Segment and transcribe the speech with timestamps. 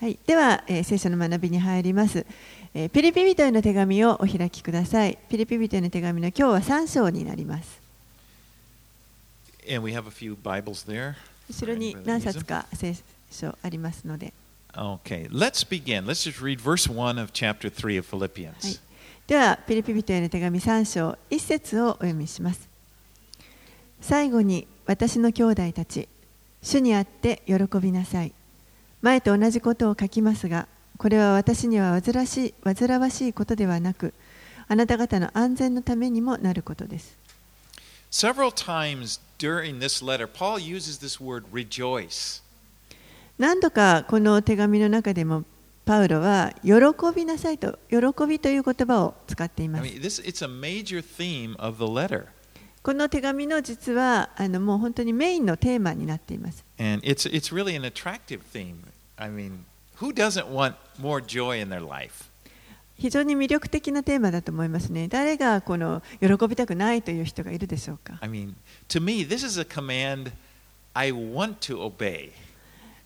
[0.00, 2.26] はい、では、えー、聖書の学びに入ります、
[2.74, 2.88] え。
[2.88, 5.16] ピリピビトへの手紙をお開きください。
[5.28, 7.80] ピリピビトへの手紙の今日は3章になります。
[11.48, 12.96] 後ろに何冊か聖
[13.30, 14.34] 書ありますので。
[18.66, 18.78] はい、
[19.28, 22.68] では、ピリピビトへの手紙3章1節をお読みします。
[24.00, 26.08] 最後に、私の兄弟たち、
[26.62, 28.32] 主にあって喜びなさい。
[29.02, 34.14] 前と同じことを書きますが、これは私には煩わしい煩わしいことではなく、
[34.66, 37.18] あなた方の安全のためにもなることです。
[38.10, 42.42] Several times during this letter, Paul uses this word rejoice.
[43.38, 45.44] 何度かこの手紙の中でも
[45.84, 46.72] パウロは喜
[47.14, 49.84] びなさいと喜びという言葉を使ってい I ます。
[49.84, 52.28] mean, this it's a major theme of the letter.
[52.82, 56.64] この手紙の実はあのもう本当にメインのテーマになっています。
[62.98, 65.06] 非常に魅力的なテーマだと思いますね。
[65.08, 68.18] 誰がこの喜びたくないという人がいるでしょうか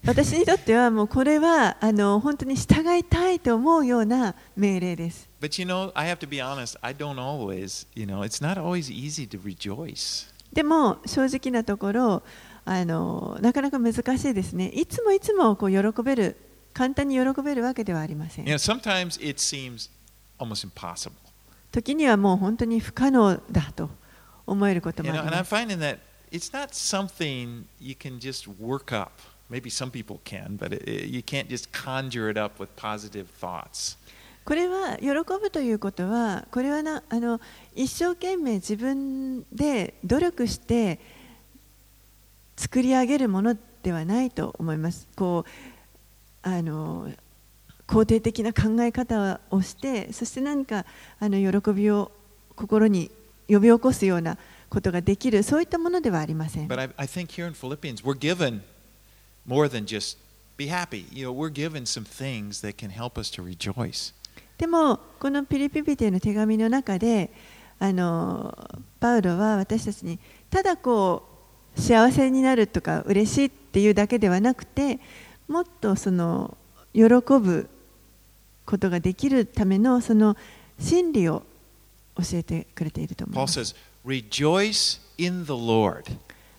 [0.05, 5.32] 私にとってはもうこれはあの本当に従いたいと思うような命令です。
[5.43, 8.89] But you know, I have to be honest, I don't always, you know, it's not always
[8.91, 10.29] easy to rejoice.
[10.53, 12.23] でも正直なところ
[12.65, 14.69] あのなかなか難しいですね。
[14.69, 16.37] いつもいつもこう喜べる
[16.73, 18.55] 簡単に喜べるわけではありません You。
[18.55, 19.91] know, sometimes it seems
[20.39, 21.13] almost impossible.
[21.73, 23.91] 時にはもう本当に不可能だと
[24.47, 25.55] 思えること You もあ know, り and ま I'm す。
[25.55, 25.99] finding that
[26.31, 29.11] it's not something you can just work up.
[29.51, 33.97] Maybe some people can, but it- you can't just conjure it up with positive thoughts.
[34.45, 37.41] これは喜ぶということはこれはなあの
[37.75, 40.99] 一生懸命自分で努力して
[42.57, 45.09] 作り上げるものではないと思います。
[45.17, 47.11] こうあの
[47.87, 50.87] 肯定的な考え方をしてそして何か
[51.21, 52.11] あの喜びを
[52.57, 53.11] 心に
[53.49, 54.39] 呼び起こすような
[54.71, 56.69] ことができるそういったものではありません。
[56.69, 58.63] But I, I think here in Philippians, we're given
[59.47, 60.19] more than just
[60.57, 61.07] be happy.
[61.13, 64.13] You know, we're given some things that can help us to rejoice.
[64.59, 67.31] でもこのピリピピテの手紙の中で
[67.79, 68.57] あの
[69.01, 70.19] パウロは私たちに
[70.51, 71.29] ただこ
[71.77, 75.01] う幸せになるとか嬉しいっていうだけではなくて
[75.49, 76.57] もっとその
[76.93, 77.69] 喜ぶ
[78.65, 80.37] ことができるためのその
[80.79, 81.43] 真理を
[82.17, 83.59] 教えてくれていると思います。
[83.59, 83.75] says,
[84.05, 86.05] Rejoice in the Lord.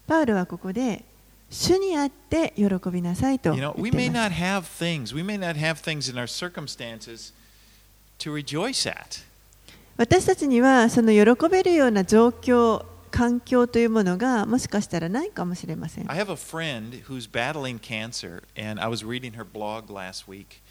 [0.07, 1.05] パウロはここで
[1.49, 4.41] 主にあって喜びなさいと You 言 know, って we い may ま not す。
[4.41, 7.33] have things, we may not have things in our circumstances
[8.23, 9.21] to rejoice at.
[9.97, 16.11] 私たちにはその喜べるような状況環境というものがもしかしたらないかもしれません。
[16.11, 20.61] I have a friend who's battling cancer, and I was reading her blog last week.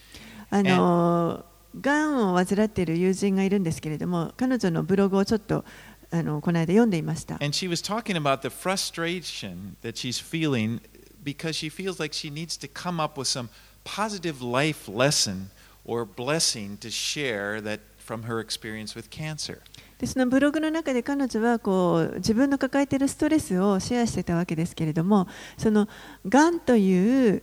[0.51, 1.45] あの
[1.81, 5.65] がんを患っている友人がいるんですけれども彼女のブログをちょっと
[6.11, 7.37] あのこの間読んでいました。
[7.37, 10.81] And she was talking about the frustration that she's feeling
[11.23, 13.49] because she feels like she needs to come up with some
[13.85, 15.47] positive life lesson
[15.85, 19.61] or blessing to share that from her experience with cancer.
[19.99, 25.89] でそのブログの中で彼女はこう自分の抱えているストレスをシェアしてたわけですけれどもその
[26.29, 27.43] がんという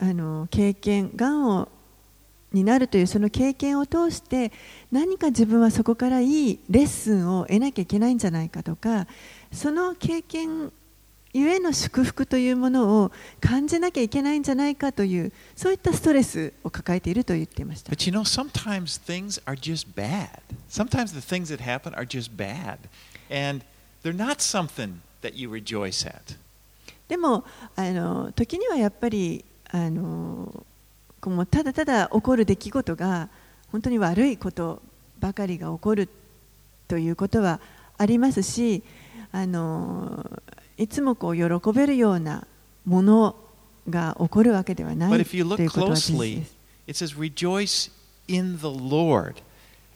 [0.00, 1.68] あの経験がんを
[2.52, 4.52] になるというその経験を通して
[4.90, 9.06] 何か自分はそこからいいレッスンを得なきゃいけないんじゃないかとか
[9.52, 10.72] その経験
[11.34, 17.90] ゆえの祝福というものを感じなきゃいけないんじゃないかというそういったストレスを抱えていると言っていました。
[17.90, 20.28] But you know, sometimes things are just bad.
[20.68, 22.78] Sometimes the things that happen are just bad.
[23.30, 23.64] And
[24.02, 26.36] they're not something that you rejoice at.
[27.08, 27.44] でも
[27.76, 30.64] あの時にはやっぱりあの
[31.24, 33.28] もうただただ起こる出来事が
[33.70, 34.82] 本当に悪いこと
[35.18, 36.08] ばかりが起こる
[36.88, 37.60] ということは
[37.96, 38.82] ありますし
[39.30, 40.42] あの
[40.82, 42.46] いつもこう喜べるような
[42.84, 43.36] もの
[43.88, 46.62] が起こるわけではないということは事実です。
[46.86, 47.90] it says, rejoice
[48.28, 49.40] in the Lord.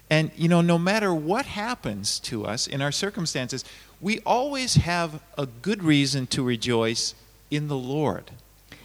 [0.08, 3.64] And, you know, no matter what happens to us in our circumstances,
[4.00, 7.14] we always have a good reason to rejoice
[7.50, 8.32] in the Lord.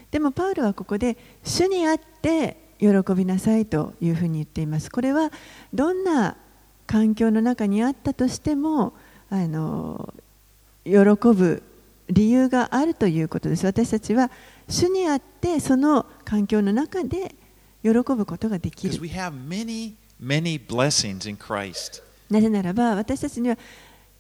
[0.10, 4.90] でもパウロはここで主にあって喜びなさいというふうに言っています。
[4.90, 5.32] これは
[5.74, 6.36] どんな
[6.88, 8.94] 環境の中にあったとしても
[9.30, 10.14] あの
[10.84, 11.64] 喜ぶ
[12.12, 13.66] 理由があるということです。
[13.66, 14.30] 私たちは
[14.68, 17.34] 主にあってその環境の中で
[17.82, 18.94] 喜ぶことができる。
[22.30, 23.58] なぜならば私たちには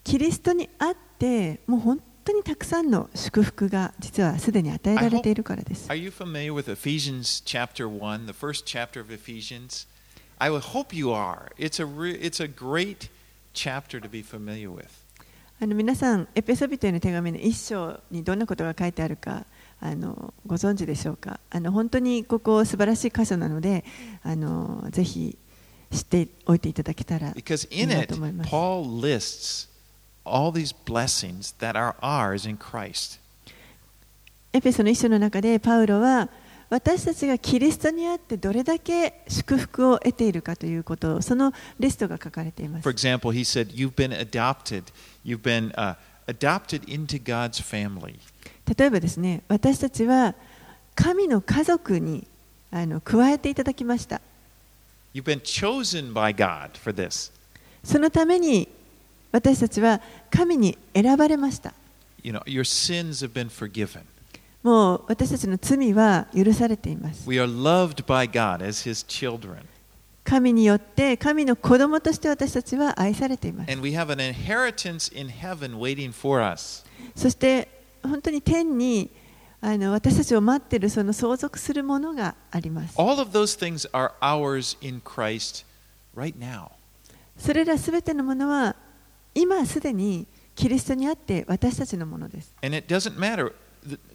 [0.03, 5.89] キリストにあってもう本当にたくさんの祝福が実はすでに与えられているからです。
[5.89, 9.87] Are you familiar with Ephesians chapter 1, the first chapter of Ephesians?
[10.37, 11.51] I would hope you are.
[11.57, 13.09] It's a, it's a great
[13.53, 15.00] chapter to be familiar with.
[15.63, 19.45] あの皆さん、エペソビトへの手紙の一章にどんなことが書いてあるか
[19.79, 21.39] あのご存知でしょうか？
[21.51, 23.85] あの本当にここ素晴らしい箇所なので
[24.23, 25.37] あのぜひ
[25.91, 28.49] 知っておいていただけたらいいなと思います。
[28.49, 29.69] Paul lists
[30.25, 33.19] all these blessings that are ours in Christ.
[34.53, 36.27] エペソの一章の中でパウロは
[36.71, 42.95] 私たちがキリストにあってどれだけ祝福を得ているかということをそのリストが書かれています For。
[42.95, 44.85] example, he said, You've been adopted.
[45.25, 45.95] You've been uh,
[46.27, 48.19] adopted into God's family.
[48.77, 50.33] 例えばですね私たちは
[50.95, 52.25] 神の家族に
[52.71, 54.21] あの加えていただきました
[55.13, 57.33] You've been chosen by God for this.
[57.83, 58.69] そのために
[59.33, 61.73] 私たちは神に選ばれました
[62.23, 64.03] You know, your sins have been forgiven.
[64.63, 69.57] もう私たちの罪は許されています We are loved by God as his children.
[70.23, 76.85] 神によって神の子供として私たちは愛されています And we have an inheritance in heaven waiting for us.
[77.15, 77.67] そして
[78.03, 79.09] 本当に天に
[79.61, 85.65] あの私たちを待っているその相続するものがあります All of those things are ours in Christ
[86.15, 86.69] right now.
[87.37, 88.75] それらすべてのものは
[89.33, 93.53] 今すでにキリストにあって私たちのものです And it doesn't matter.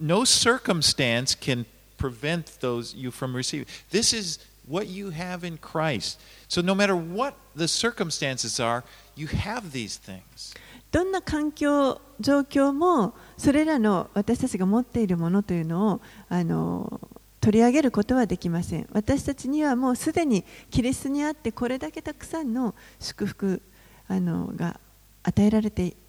[0.00, 1.66] No circumstance can
[1.98, 3.66] prevent those you from receiving.
[3.90, 6.20] This is what you have in Christ.
[6.48, 8.84] So no matter what the circumstances are,
[9.14, 10.54] you have these things.
[10.92, 17.00] どんな環境状況もそれらの私たちが持っているものというのをあの
[17.40, 23.60] 取り上げることはできません私たちにはもうすでにキリストにあってこれだけたくさんの祝福
[24.08, 24.80] あのが
[25.22, 26.05] 与えられています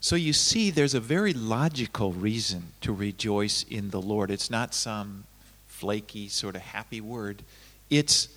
[0.00, 4.30] So you see, there's a very logical reason to rejoice in the Lord.
[4.30, 5.24] It's not some
[5.66, 7.42] flaky, sort of happy word.
[7.90, 8.28] It's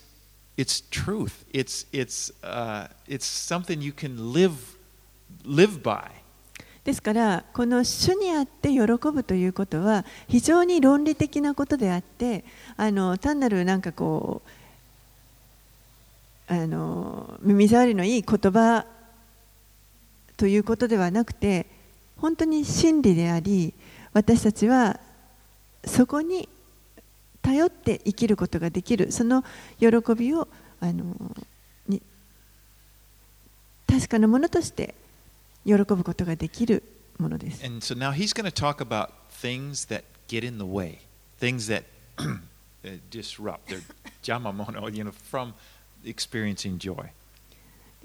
[0.57, 1.45] it's truth.
[1.53, 4.75] It's it's uh, it's something you can live
[5.43, 6.11] live by.
[6.83, 12.45] ですからこの主にあって喜ぶということは非常に論理的なことであって
[12.77, 14.41] あの単なるなんかこ
[16.49, 18.85] うあの耳障りのいい言葉
[20.37, 21.65] ということではなくて
[22.17, 23.73] 本当に真理であり
[24.13, 24.99] 私たちは
[25.85, 26.47] そこに
[27.41, 29.43] 頼って生きることができるその
[29.79, 30.47] 喜びを
[30.79, 31.05] あの
[31.87, 32.01] に
[33.87, 34.95] 確かなものとして
[35.65, 36.83] 喜ぶことができる
[37.17, 37.65] ものです。
[37.65, 39.09] And so now he's going to talk about
[39.41, 40.99] things that get in the way,
[41.39, 41.83] things that
[43.09, 43.81] disrupt, or
[44.23, 45.53] jamamono, you know, from
[46.05, 47.09] experiencing joy.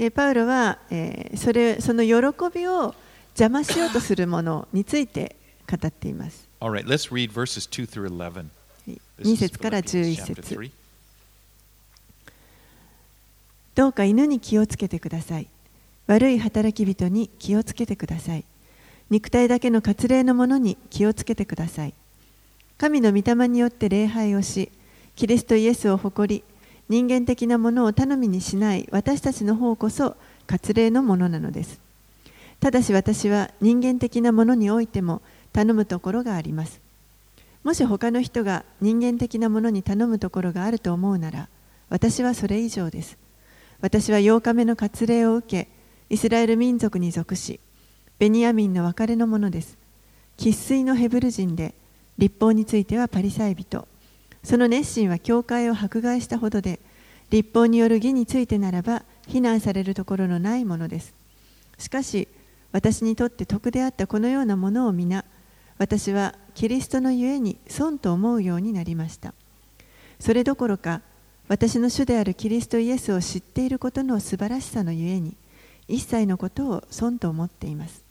[0.02, 2.12] でパウロは、えーそれその喜
[2.52, 2.92] びを
[3.38, 5.36] 邪魔しようとするものについて
[5.70, 6.48] 語っています。
[6.60, 8.50] All right, let's read verses 2 through 11.
[8.88, 10.70] This 2 is 節から Philippians 11 chapter 節 3.
[13.76, 15.46] どうか犬に気をつけてください。
[16.08, 18.44] 悪い働き人に気をつけてください。
[19.08, 21.94] 肉体だけの割礼のものに気をつけてください。
[22.76, 24.72] 神の御霊によって礼拝をし、
[25.14, 26.44] キリストイエスを誇り、
[26.92, 30.14] 人間的なものを頼みにしない私たちの方こそ
[30.46, 31.80] 割礼のものなのです。
[32.60, 35.22] ただし私は人間的なものにおいても
[35.54, 36.82] 頼むところがあります。
[37.64, 41.48] もし他の人が人間的なものに頼むところがあると思うなら、
[41.88, 43.16] 私はそれ以上です。
[43.80, 45.68] 私は8日目の割礼を受け、
[46.10, 47.58] イスラエル民族に属し、
[48.18, 49.78] ベニヤミンの別れのものです。
[50.36, 51.72] 生粋のヘブル人で、
[52.18, 53.88] 立法についてはパリサイ人。
[54.44, 56.80] その熱心は教会を迫害したほどで、
[57.32, 61.14] 立法による義についてならば、非難されるところのないものです。
[61.78, 62.28] しかし、
[62.72, 65.24] 私にとって得であったこのようなものを皆、
[65.78, 69.32] 私はキリストのゆえに損と思うようになりました。
[70.20, 71.00] それどころか、
[71.48, 75.34] 私の主であるキリストイエスを知っていることの素晴らしさのゆえに、
[75.88, 78.02] 一切のことを損と思っています。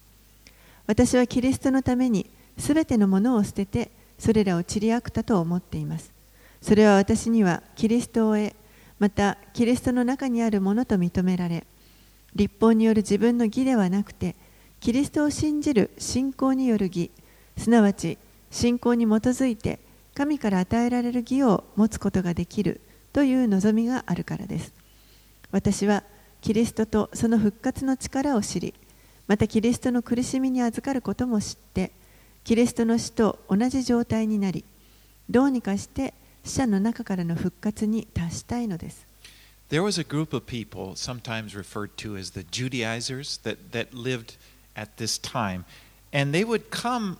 [0.87, 2.25] 私はキリストのために
[2.57, 6.11] すべてのものを捨てて、それらを散りあくたと思っています。
[6.59, 8.53] それは私にはキリストを得、
[9.01, 11.65] またキリストの中にあるものと認められ、
[12.35, 14.35] 立法による自分の義ではなくて、
[14.79, 17.09] キリストを信じる信仰による義、
[17.57, 18.19] すなわち
[18.51, 19.79] 信仰に基づいて
[20.13, 22.79] 神から与えられる義を持つことができる
[23.11, 24.71] という望みがあるからです。
[25.49, 26.03] 私は
[26.41, 28.75] キリストとその復活の力を知り、
[29.25, 31.91] またキリストの苦しみに預かることも知って、
[32.43, 34.63] キリストの死と同じ状態になり、
[35.27, 39.05] どうにかして死者の中からの復活に達したいのです。
[39.69, 44.37] There was a group of people, sometimes referred to as the Judaizers, that, that lived
[44.75, 45.63] at this time.
[46.11, 47.17] and they would come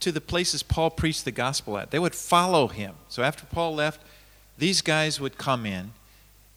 [0.00, 1.90] to the places Paul preached the gospel at.
[1.90, 2.94] They would follow him.
[3.08, 4.00] So after Paul left,
[4.58, 5.92] these guys would come in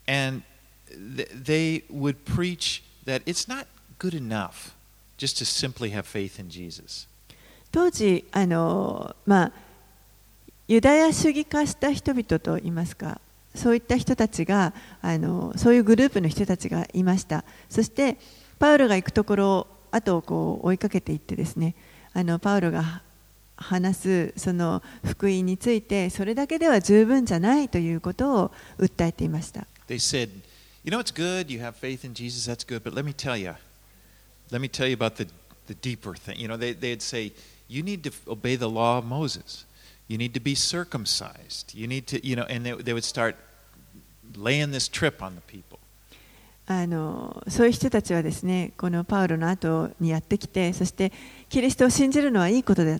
[0.07, 0.43] and
[0.89, 3.67] th- they would preach that it's not
[3.99, 4.75] good enough
[5.17, 7.07] just to simply have faith in Jesus.
[7.69, 9.51] 当時あの、まあ、
[10.67, 13.21] ユダヤ主義化した人々といいますか
[13.55, 18.17] そういった人たちがあのそういうグループの人たちがいましたそして
[18.59, 21.74] パウロが行くところを後をこう追いかけていってですね
[22.13, 23.01] あのパウロが
[23.55, 30.29] 話すその福音についてそれだけでは十分じゃないということを訴えていました They said,
[30.83, 33.38] You know, it's good, you have faith in Jesus, that's good, but let me tell
[33.38, 33.55] you,
[34.51, 35.27] let me tell you about the,
[35.67, 36.38] the deeper thing.
[36.38, 37.31] You know, they, they'd say,
[37.69, 39.65] You need to obey the law of Moses,
[40.07, 43.35] you need to be circumcised, you need to, you know, and they, they would start
[44.35, 45.79] laying this trip on the people.
[46.69, 51.13] あのそういう人たちはですねこのパウロの後にやってきてそして
[51.47, 52.99] キリストを信じるのはいいことだ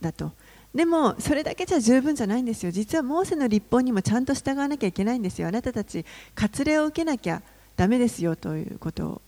[0.00, 0.32] だと。
[0.74, 2.70] でもそれだけじゃ十分じゃないんですよ。
[2.70, 5.48] 実はモーセの立法にもちゃんと従わなきゃいけないんですよ。
[5.48, 7.42] あなたたち割礼を受けなきゃ
[7.76, 9.22] ダメですよということを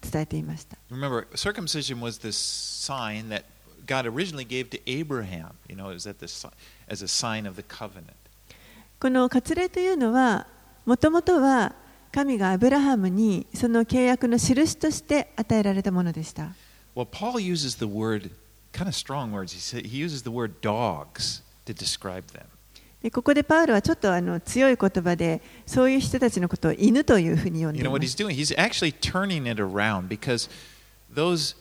[0.00, 0.78] 伝えていました。
[0.90, 3.42] Remember, circumcision was this sign that
[3.88, 5.54] God originally gave to Abraham.
[5.68, 6.28] You know, it was at the,
[6.88, 8.14] as a sign of the covenant.
[9.00, 10.46] この割礼というのは
[10.84, 11.74] もともとは
[12.12, 16.54] 神がアブラハムにその契約の印として与えられたものでした
[16.96, 18.30] Well, Paul uses the word,
[18.72, 19.52] kind of strong words.
[19.52, 22.44] He, said, he uses the word dogs to describe them.
[23.02, 28.34] でここでパウロはちょっとあの強い言葉でそういう人たちのことを犬というふうに呼んで You い know ま what す he's doing?
[28.34, 30.50] He's actually turning it around because
[31.14, 31.54] those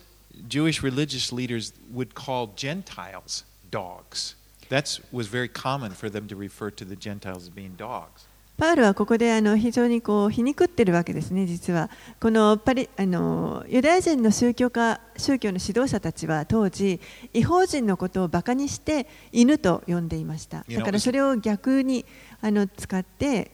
[0.48, 4.34] Jewish religious leaders would call Gentiles dogs.
[4.68, 8.26] That was very common for them to refer to the Gentiles as being dogs.
[8.58, 11.90] パウロはここであの非常にこう皮肉ってるわけですね、実は。
[12.20, 17.00] このパリあのユダヤ人の宗教家宗教の指導者たちは当時、
[17.32, 20.64] 違法人のことをバカにして犬と呼んでいました。
[20.68, 22.04] You know, だからそれを逆に
[22.40, 23.50] あの使って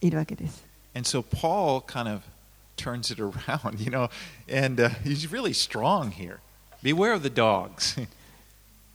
[0.00, 0.64] いるわけです。
[0.94, 2.22] And so Paul kind of
[2.76, 4.08] turns it around, you know,
[4.48, 6.40] and uh, he's really strong here.
[6.82, 7.96] Beware of the dogs.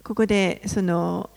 [0.03, 1.29] ここでその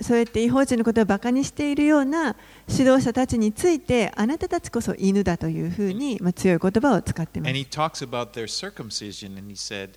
[0.00, 2.36] そうやって違法人のことをバカにしているような
[2.68, 9.92] 指導者たちについて、あなたたちこそ犬だというふうに、まあ、強い言葉を使っていま and す he。talks about their circumcision, and he said,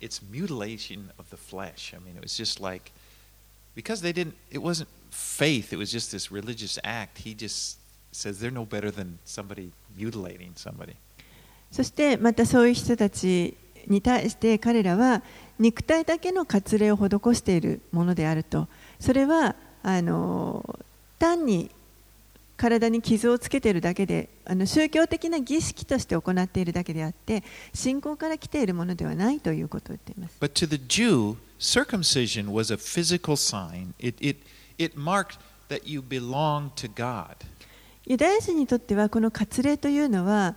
[0.00, 1.94] it's mutilation of the flesh.
[1.94, 2.90] I mean, it was just like,
[3.76, 7.18] because they didn't, it wasn't faith, it was just this religious act.
[7.18, 7.78] He just
[8.10, 10.94] says they're no better than somebody mutilating somebody.
[11.71, 13.55] そしてまたそういう人たち
[13.87, 15.21] に対して彼らは
[15.59, 18.67] 肉体だけの割礼を施しているものであると
[18.99, 20.79] それはあの
[21.19, 21.71] 単に
[22.57, 27.43] 体に傷をつけているだけであの宗教的な儀式として行っているだけであって
[27.73, 30.35] 信仰から来ているものではないということを言っています。
[30.41, 33.93] But to the Jew, circumcision was a physical sign.
[33.99, 34.39] It, it,
[34.79, 35.37] it marked
[35.69, 37.35] that you belong to God.
[38.05, 40.55] ユダヤ人にとってはこの割礼というのは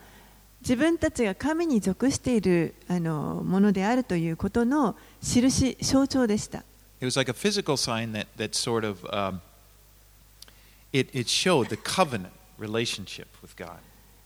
[0.60, 6.64] 自分たちが神に属しているあのものであるということの印象徴でした。
[7.00, 9.40] It was like a physical sign that, that sort of um,
[10.92, 13.78] it, it showed the covenant relationship with God.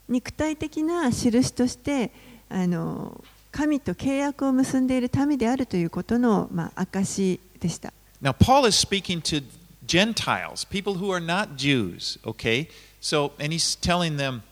[0.09, 2.11] 肉体的な印として
[2.49, 3.23] あの
[3.53, 7.93] 神と契約を結んでいる民であるということの、まあ、証でした。
[8.21, 9.43] Now, Paul is speaking to
[9.87, 12.69] Gentiles, people who are not Jews, okay?
[13.01, 14.43] So, and he's telling them,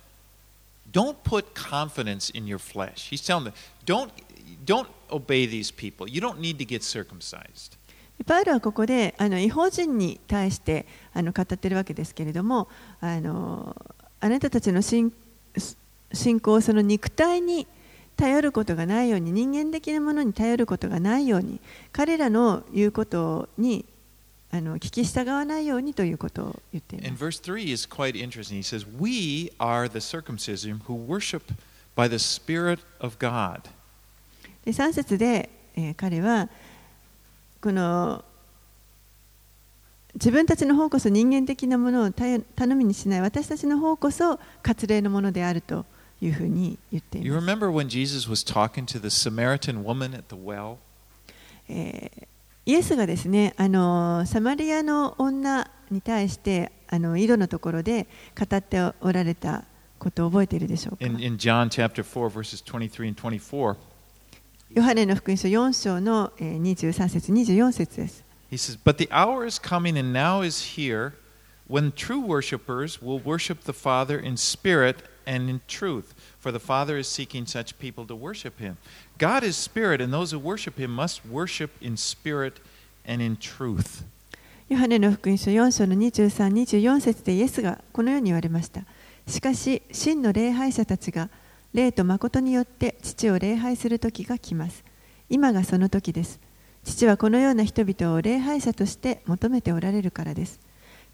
[0.93, 3.09] don't put confidence in your flesh.
[3.11, 4.13] He's telling them, don't,
[4.65, 6.09] don't obey these people.
[6.09, 7.79] You don't need to get circumcised.
[8.27, 12.69] パウロはここであの違法人に対してあの語っているわけですけれども
[13.01, 13.75] あの
[14.21, 15.13] あなたたちの信
[16.13, 17.67] 信仰をその肉体に
[18.17, 21.59] 頼ることがないように人間的なものに頼ることがないように
[21.91, 23.85] 彼らの言うことに
[24.55, 27.19] あの聞き従わないようにということを言っています And。
[27.19, 28.59] verse 3 is quite interesting.
[28.59, 31.43] He says, We are the circumcision who worship
[31.97, 33.63] by the Spirit of God.
[34.65, 36.49] で3節で、えー彼は
[37.63, 38.23] この
[40.15, 45.87] 自分たちの方こそ人間的なものを頼頼みにしない私たちの方こそ割礼のものであると
[46.21, 50.77] いうふうに言ってい You ます remember when Jesus was talking to the Samaritan woman at the well?
[51.69, 52.27] えー
[52.65, 58.07] イエスがですねあのサマリアの女に対してあの井戸のところで
[58.39, 59.65] 語っておられた
[59.99, 63.77] ことを覚えているでしょうか In, in John chapter 4, verses 23 and 24,
[64.75, 71.15] ヨハネの福音書4章のえー23節24節です he says, But the hour is coming and now is here
[71.69, 76.99] when true worshippers will worship the Father in spirit and in truth, for the Father
[76.99, 78.77] is seeking such people to worship him.
[79.19, 82.61] God is spirit, and those who worship him must worship in spirit
[83.07, 84.05] and in truth.
[84.69, 88.83] ヨハネの福音書4章の23、24節でイエスがこのように言われました。
[89.27, 91.29] しかし、真の礼拝者たちが
[91.75, 94.83] 霊と誠によって父を礼拝する時が来ます。
[95.29, 96.41] 今がその時です。
[96.85, 100.59] 父はこのような人々を礼拝者として求めておられるからです。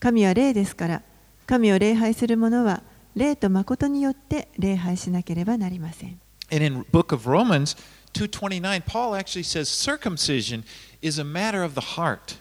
[0.00, 1.02] 神は霊ですから、
[1.46, 2.82] 神を礼拝する者は
[3.18, 6.18] 霊と誠によって礼拝しなければなりません。
[6.50, 7.76] And in book of Romans
[8.14, 10.64] 2:29, Paul actually says circumcision
[11.02, 12.38] is a matter of the heart.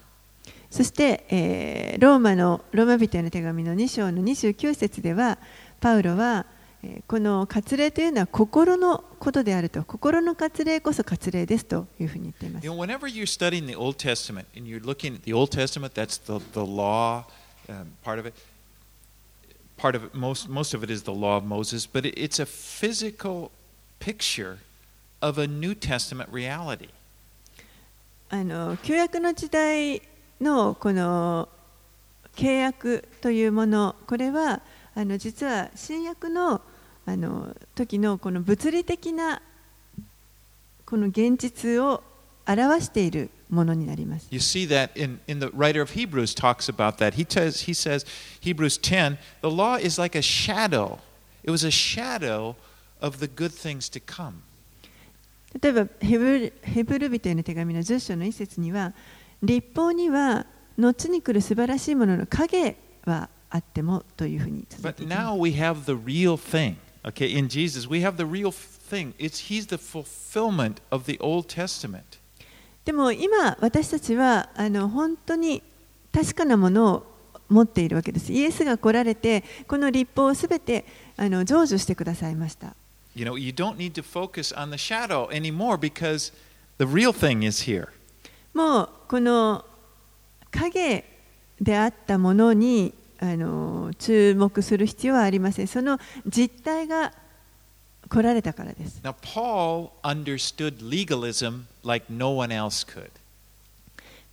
[0.70, 5.38] そして、えーローマのローマ人への手紙の2章の29節では
[5.80, 6.46] パウロは、
[6.84, 15.94] えーこの割礼というのは心のことであると心の割礼こそ割礼ですというふうに言っています You know, whenever you're studying the Old Testament and you're looking at the Old Testament,
[15.96, 17.24] that's the, the law
[17.68, 18.34] um, part of it.
[19.78, 22.40] Part of it, most, most of it is the law of Moses, but it, it's
[22.40, 23.52] a physical
[24.00, 24.58] picture
[25.22, 26.90] of a New Testament reality.
[28.30, 30.02] あの旧約の時代
[30.42, 31.48] のこの
[32.36, 34.60] 契約というものこれは
[34.96, 36.60] あの実は新約の
[37.06, 39.42] あの時のこの物理的な
[40.86, 42.04] この現実を
[42.46, 44.29] 表しているものになります。
[44.31, 47.15] You see that in, in the writer of Hebrews talks about that.
[47.15, 48.07] He says, he says,
[48.41, 50.99] Hebrews 10, the law is like a shadow.
[51.45, 52.57] It was a shadow
[53.01, 54.43] of the good things to come.
[55.61, 58.95] 例えばヘブルヘブル人への手紙の10章の一節には
[59.43, 60.47] 立法には
[60.79, 66.77] 後に来る素晴らしいものの影はあってもというふうに続い But ていきます now we have the real thing.
[67.05, 69.13] Okay, in Jesus, we have the real thing.
[69.19, 72.19] It's He's the fulfillment of the Old Testament.
[72.88, 75.62] でも今私たちはあの本当に
[76.14, 77.04] 確かなものを
[77.50, 78.32] 持っているわけです。
[78.32, 80.86] イエスが来られてこの立法をすべて
[81.18, 82.78] あの成就してくださいました。
[83.14, 86.32] You know, you don't need to focus on the shadow anymore because
[86.78, 87.90] the real thing is here.
[88.54, 89.66] もうこの
[90.50, 91.04] 影
[91.60, 95.68] であったものにあの注目する必要はありません。
[95.68, 97.12] その実態が
[98.08, 103.10] 来られたからです Now, Paul understood legalism like no one else could.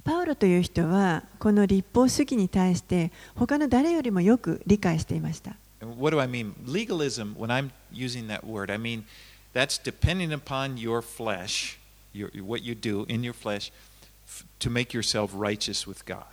[0.05, 5.57] パウロという人はこの立法主義に対して他の誰よりもよく理解していました
[5.99, 6.55] what do I mean?
[6.67, 9.05] Legalism, when I'm using that word, I mean
[9.53, 11.79] that's depending upon your flesh,
[12.13, 13.71] your, what you do in your flesh,
[14.61, 16.25] to make yourself righteous with God.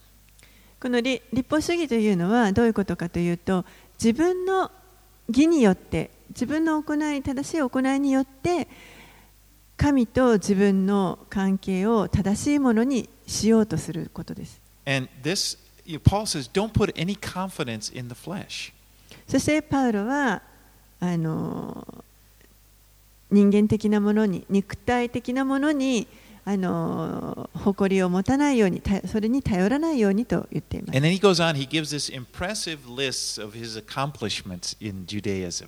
[0.80, 3.66] この立立法主義というのはどういうことかというと
[4.04, 4.72] 自分の
[5.28, 8.68] 義によって自分の行い正しい行いによって
[9.78, 15.58] 神と自分の関係を正しいものにしようとすることです And this,
[16.04, 18.74] Paul says, don't put any confidence in the flesh.
[19.28, 20.42] そしてパウロは
[21.00, 22.04] あの
[23.30, 26.08] 人間的なものに肉体的なものに
[26.44, 35.68] あの誇りを持たないようにたそれに頼らないようにと言っています And then he goes on, he gives this impressive list of his accomplishments in Judaism.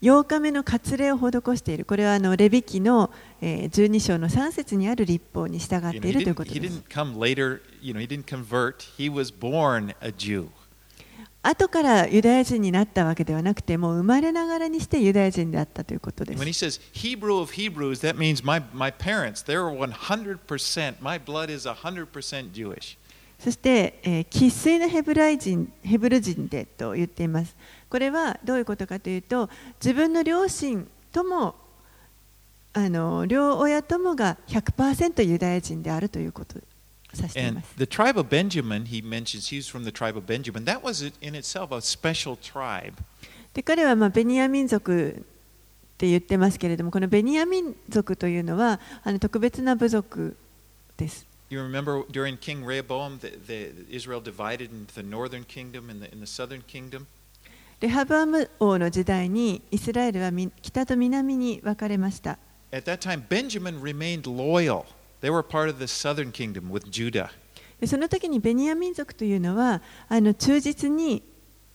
[0.00, 6.82] 8日目の割礼を施しているこれはあのレビキの12章の3節にある立法に従っているということです。
[11.42, 16.38] 後からユダヤ人になったわけではなくて、もう生まれながらにしてユダヤ人だったということです。
[23.38, 27.54] そして、生粋のヘブライ人、ヘブル人でと言っています。
[27.90, 29.48] これはどういうことかというと
[29.80, 31.54] 自分の両親とも
[32.74, 36.62] あの両親ともが100%ユダヤ人であるということを
[37.14, 40.64] 指してい And ます the tribe of Benjamin, he mentions he's from the tribe of Benjamin.
[40.64, 42.94] That was in itself a special tribe.
[43.54, 45.22] で彼はまあベニヤ民族っ
[45.96, 50.36] て言ってますけれどもこのベニヤ民族というのはあの特別な部族
[50.96, 56.12] です You remember during King Rehoboam, the, the, Israel divided into the northern kingdom and the,
[56.12, 57.06] and the southern kingdom?
[57.80, 62.36] レハブアム王の時代にイスラエルはみ北と南に分かれました
[62.72, 64.84] At that time, Benjamin remained loyal.
[65.22, 67.30] They were part of the southern kingdom with Judah.
[67.80, 71.22] でその時にベニヤ民族というのはあの忠実に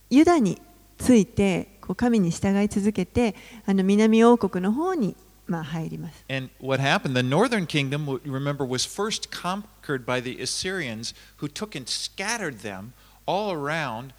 [0.10, 0.62] ユダに
[0.98, 3.34] ついてこう神に従い続けて
[3.66, 5.16] あの南王国の方に、
[5.48, 6.26] まあ、入ります。
[6.30, 11.88] And what happened, the northern kingdom, remember, was first conquered by the Assyrians who took and
[11.88, 12.92] scattered them
[13.26, 14.14] all around.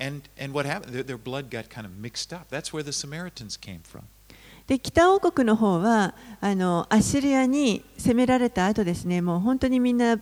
[0.00, 0.94] And, and what happened?
[0.94, 2.48] Their, their blood got kind of mixed up.
[2.50, 4.04] That's where the Samaritans came from.
[4.66, 10.20] で北王国の方はあのアッシリアに攻められた後ですねもう本当にみんな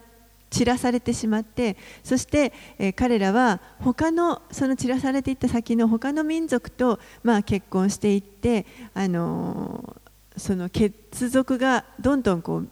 [0.51, 10.07] 散らされてしまってそして、えー彼らは他のその散らされていった先の他の民族と、まあ、結婚していって、あのー
[10.39, 12.69] その血族がどんどんこう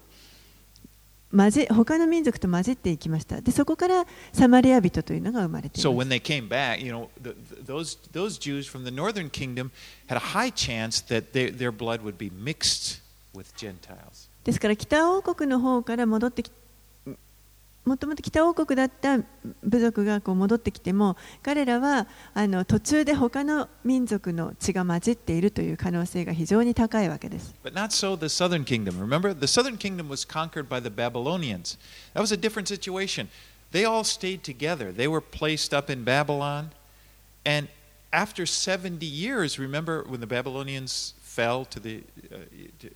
[1.36, 8.84] 混じ他の民族と混じっていきましたでそこからサマリア人というのが生まれてい So ま when す they came back, you know, the, those, those Jews from
[8.84, 9.70] the northern kingdom
[10.06, 13.00] had a high chance that they, their blood would be mixed
[13.34, 14.28] with Gentiles.
[14.44, 16.50] ですから北王国の方から戻ってき
[17.84, 19.18] もともと北王国だった
[19.62, 27.54] 部族がこう戻ってきても彼らはあの途中で他の民族の血が混じっているという可能性が非常に高いわけです。
[27.62, 28.98] But not so the southern kingdom.
[28.98, 31.78] Remember, the southern kingdom was conquered by the Babylonians.
[32.14, 33.28] That was a different situation.
[33.72, 34.90] They all stayed together.
[34.90, 36.70] They were placed up in Babylon.
[37.44, 37.68] And
[38.14, 42.02] after 70 years, remember when the Babylonians fell to the.
[42.32, 42.36] Uh,
[42.80, 42.90] to,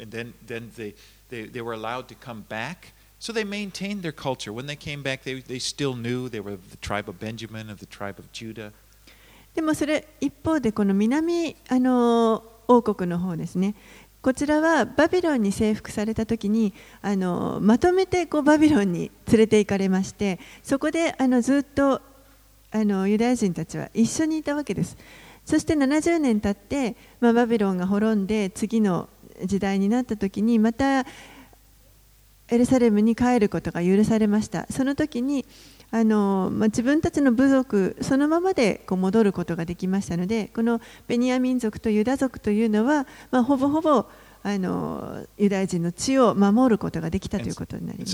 [0.00, 0.94] and then, then they,
[1.28, 2.93] they, they were allowed to come back.
[3.24, 4.52] So they maintained their culture.
[4.52, 7.80] When they came back, they, they still knew they were the tribe of Benjamin, of
[7.80, 8.70] the tribe of Judah.
[9.54, 13.76] でもそれ一方でこの南あの王国の方ですね
[14.20, 22.02] こちらはバビロンに征服された時にあのまとめてこうバビロンに連れて行かれましてそこであのずっと
[22.72, 24.98] あのユダヤ人たちは一緒にいたわけです
[25.46, 29.08] そして70年経って、まあ、バビロンが滅んで次の
[29.44, 31.06] 時代になった時にまた
[32.50, 34.66] エルサレムに帰ることが許されました。
[34.70, 35.46] その時に
[35.90, 44.04] あの、まあ、自分たちの部族そのままでこう戻ることができましたのでこのベニヤ民族とユダ族というのは、まあ、ほぼほぼ
[44.42, 48.10] あのユダヤ人の地を守ることができたということになります.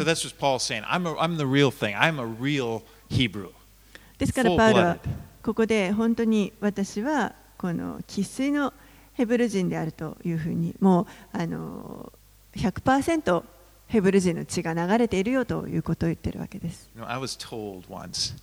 [4.19, 4.99] ですからパウロは
[5.43, 8.73] ここで本当に私はこの生粋の
[9.15, 12.13] ヘブル人であるというふうにもうあの
[12.55, 13.43] 100%
[13.91, 16.89] ヘブル人の血が流れているよということを言っているわけです。
[16.97, 18.37] You know, I was told once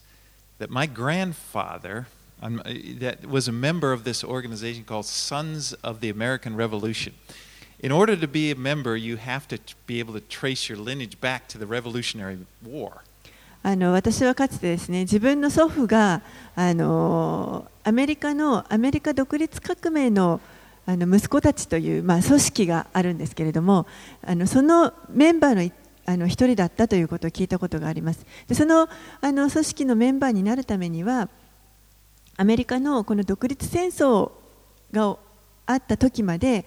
[0.60, 2.05] that my grandfather
[2.41, 2.62] um,
[2.99, 7.13] that was a member of this organization called Sons of the American Revolution.
[7.79, 11.21] In order to be a member, you have to be able to trace your lineage
[11.21, 13.03] back to the Revolutionary War.
[13.63, 16.21] あの私はかつてですね自分の祖父が
[16.55, 20.41] あのアメリカのアメリカ独立革命の
[20.88, 23.86] あの息子たちという、まあ、組織があるんですけれども
[24.26, 25.71] あのそのメンバーのい
[26.06, 28.88] あの一人だったということを聞いたことがありますでその
[29.19, 31.28] あの組織のメンバーになるためには
[32.38, 34.32] アメリカのこの独立戦争
[34.93, 35.17] が
[35.65, 36.65] あった時まで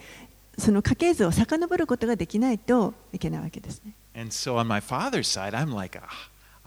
[0.59, 6.03] その家系図を遡ることができないといけないわけですね And so on my father's side, I'm like, a,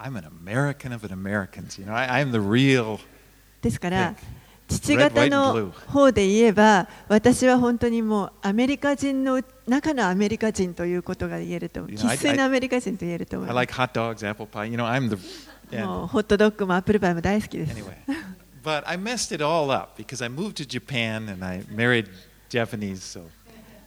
[0.00, 1.78] I'm an American of an Americans.
[1.78, 2.98] You know, I, I'm the real.
[3.60, 4.14] ですから.
[4.74, 13.48] 父方の方で言えば私は本当にもうアメリカ人の中のアメリカ人ということが言えると生粋なアメリカ人と言えると思う。
[16.06, 17.74] ホットドッグもアップルパイも大好きです。
[18.62, 18.84] But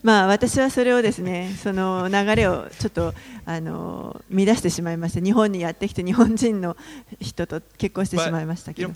[0.02, 5.20] まあ私はそれをですね、 その流れをちょっとあの乱してしまいました。
[5.20, 6.76] 日本にやってきて日本人の
[7.20, 8.88] 人と結婚してしまいましたけど。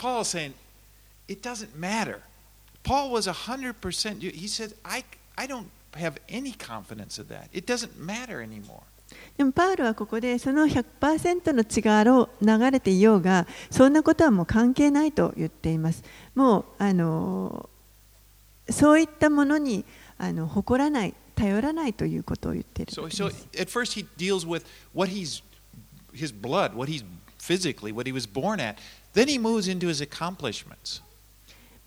[1.27, 2.21] it doesn't matter.
[2.83, 4.21] Paul was hundred percent.
[4.21, 5.03] He said, "I
[5.35, 7.49] I don't have any confidence of that.
[7.51, 8.83] It doesn't matter anymore."
[9.37, 16.03] でもパウロはここでその100%の血が流れていようがそんなことはもう関係ないと言っています。
[16.35, 17.69] もうあの
[18.69, 19.85] そういったものに
[20.17, 23.47] あの誇らない、頼らないということを言っている So わけ so です。
[23.61, 25.41] at first he deals with what he's
[26.13, 27.05] his blood, what he's
[27.37, 28.77] physically, what he was born at.
[29.13, 31.01] Then he moves into his accomplishments.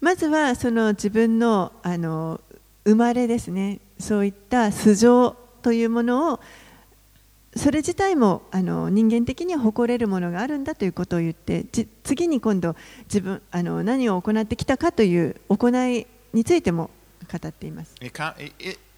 [0.06, 2.40] まずはその自分のあの
[2.84, 6.40] 生まれですね、そういった素性というものを
[7.56, 11.66] それ自体もあの人間的には誇れるものがあるんだということを言って
[12.04, 16.92] 次に今度自分あの何を行ってきたかという行いについても
[17.28, 17.96] 語っています。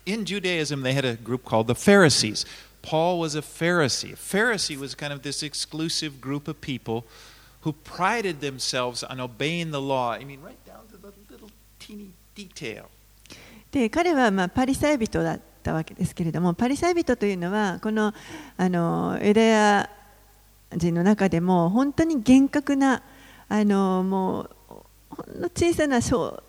[0.06, 2.46] In Judaism, they had a group called the Pharisees.
[2.82, 4.12] Paul was a Pharisee.
[4.12, 7.06] A Pharisee was kind of this exclusive group of people
[7.68, 10.12] who prided themselves on obeying the law.
[10.12, 11.50] I mean, right down to the little
[11.88, 12.86] teeny detail.
[13.72, 18.14] で彼はまあパリサイ人だったわけですけれどもパリサイ人というのはこの
[18.58, 19.90] あのユダヤ
[20.76, 23.04] 人の中でも本当に厳格な
[23.50, 24.50] あのもう
[25.10, 26.42] ほんの小さな小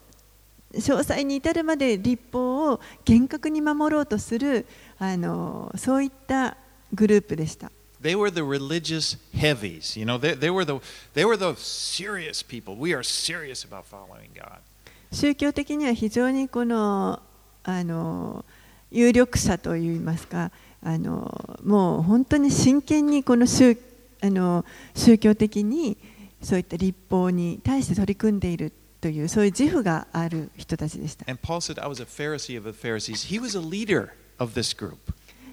[0.74, 4.66] 詳細に至るまで立法を厳格に守ろうとする
[4.98, 6.56] あのそういった
[6.92, 7.70] グループでした。
[8.00, 9.98] They were the religious heavies.
[9.98, 10.80] You know, they, they, were the,
[11.14, 12.76] they were the serious people.
[12.76, 14.60] We are serious about following God.
[15.10, 17.20] 宗教的には非常にこの
[17.62, 18.44] あの
[18.90, 20.50] 有力者といいますか
[20.82, 23.76] あのもう本当に真剣にこの宗
[24.20, 25.96] あの宗教的に
[26.42, 31.24] そういった立法に対して取り組んでいるというそういう自負がある人たちでした。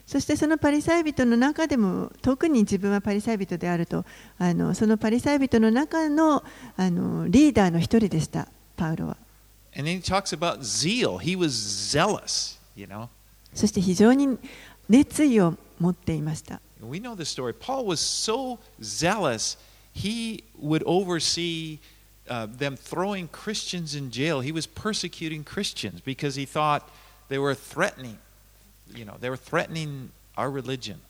[0.06, 4.06] そしてそのパリサイ人の中でも特に自分はパリサイ人であると
[4.38, 6.44] あのそのパリサイ人の中の
[6.78, 9.18] あのリーダーの一人でしたパウロは
[9.75, 11.19] And then he talks about zeal.
[11.19, 13.09] He was zealous, you know.
[13.55, 14.39] そして非常に
[14.89, 17.53] 熱意を持っていました We know the story.
[17.53, 19.59] Paul was so zealous,
[19.93, 21.79] he would oversee
[22.29, 24.41] uh, them throwing Christians in jail.
[24.41, 26.89] He was persecuting Christians because he thought
[27.29, 28.19] they were threatening,
[28.95, 31.01] you know, they were threatening our religion.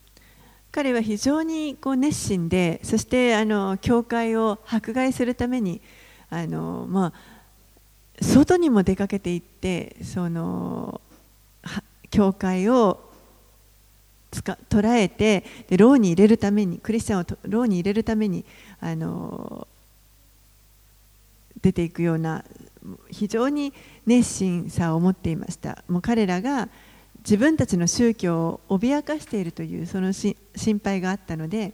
[0.72, 5.80] 彼は非常にこう熱心でそしてあの教会を迫害するために
[6.30, 7.12] あの、まあ、
[8.21, 11.01] 外にも出かけていってその
[12.09, 12.99] 教会を
[14.31, 18.45] つか捉えてで牢に入れるためにクリスチャンを牢に入れるために
[18.79, 19.67] あの
[21.61, 22.43] 出ていくような
[23.09, 23.73] 非常に
[24.05, 25.83] 熱心さを持っていました。
[25.87, 26.69] もう彼らが
[27.19, 31.73] 自分たちの宗教を脅かしているというそのし心配があったので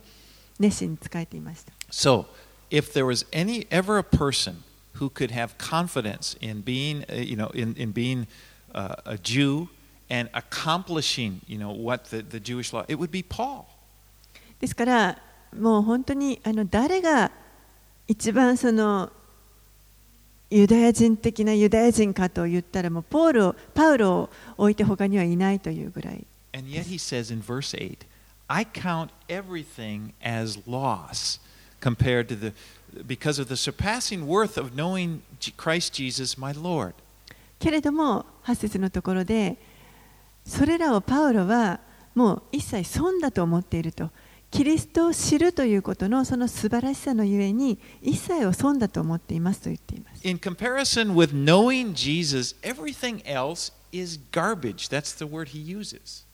[0.58, 1.74] 熱心に仕えていました。
[1.92, 2.26] So,
[2.70, 4.56] if there was any ever a person
[4.95, 8.27] who could have confidence in being, uh, you know, in, in being
[8.75, 9.69] uh, a Jew
[10.09, 13.67] and accomplishing, you know, what the, the Jewish law, it would be Paul.
[14.59, 15.19] ですから
[15.59, 17.31] もう本当にあの誰が
[18.09, 19.13] 一番その
[20.49, 28.07] ユダヤ人的なユダヤ人かと言ったらもうポールをパウロを置いて他にはいないというぐらい And yet he says in verse 8,
[28.49, 31.39] I count everything as loss
[31.81, 32.53] compared to the,
[33.06, 35.22] because of the surpassing worth of knowing
[35.58, 36.94] Christ Jesus my Lord.
[37.60, 39.58] けれども8節のところで
[40.46, 41.80] それらをパウロは
[42.16, 44.10] もう一切損だと思っていると
[44.50, 54.90] キリストを知るということのその素晴らしさのゆえに一切を損だと思っていますと言っています In comparison with knowing Jesus, everything else is garbage.
[54.90, 56.26] That's the word he uses.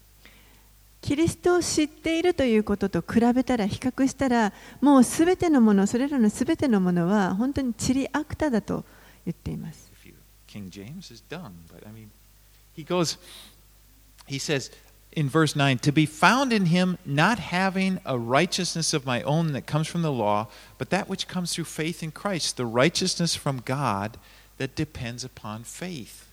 [1.01, 8.83] キリストを知っているということと比べたら比較したらもうすべてのものそれらのすべてのものは本当にチリアクタだと
[9.25, 9.87] 言っています
[10.47, 12.09] King James is dumb, but I mean,
[12.73, 13.17] he goes,
[14.27, 14.71] he says
[15.11, 19.51] in verse 9, to be found in him, not having a righteousness of my own
[19.53, 23.35] that comes from the law, but that which comes through faith in Christ, the righteousness
[23.35, 24.17] from God
[24.57, 26.26] that depends upon faith.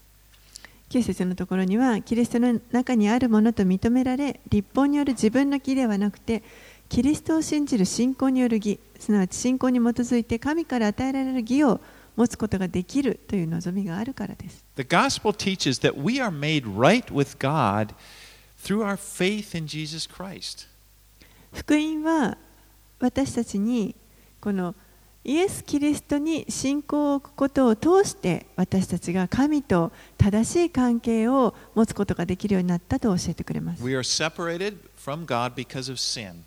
[0.94, 6.44] 9節のところにはキリストの中にあるものと認められ立法による自分の義ではなくて
[6.88, 11.80] キリストを信じる信仰による義すなわち信仰に基づいて神から与えられる義を
[12.14, 17.92] 持つことができるという望みがあるからです The gospel teaches that we are made right with God
[18.62, 20.68] through our faith in Jesus Christ.
[21.52, 22.38] 福音は
[23.00, 23.96] 私たちに
[24.40, 24.76] この
[25.26, 36.44] イエス・キリストに信仰を置くことを通して私たちが神と正しい関係を持つことができるようになったと教えてくれます We are separated from God because of sin.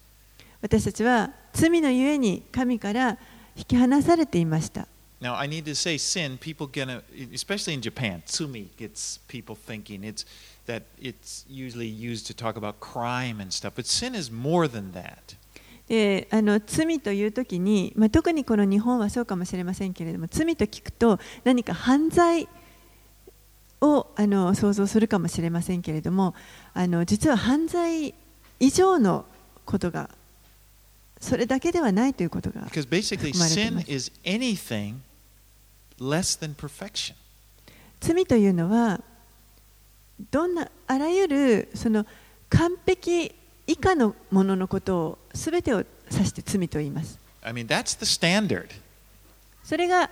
[0.61, 3.17] 私たちは罪のゆえに神から
[3.55, 4.87] 引き離されていました
[5.19, 7.01] Now, I need to say sin, people get, a,
[7.33, 10.27] especially in Japan, tsumi gets people thinking it's
[10.67, 14.91] that it's usually used to talk about crime and stuff, but sin is more than
[14.91, 15.33] that.
[15.87, 22.47] であの罪という時に、まあ、特にこの日本はそうかもしれませんけれども罪と聞くと何か犯罪
[23.79, 26.35] をあの想像するかもしれませんけれども
[26.73, 28.13] あの実は犯罪
[28.59, 29.25] 以上の
[29.65, 30.09] ことが
[31.19, 32.61] それだけではないということが
[33.31, 34.11] 含まれています.
[37.99, 39.01] 罪というのは
[40.31, 42.05] どんなあらゆるその
[42.49, 43.33] 完璧
[43.67, 48.67] 以下のもののことを全てを指して罪と言います I mean, that's the standard.
[49.63, 50.09] それが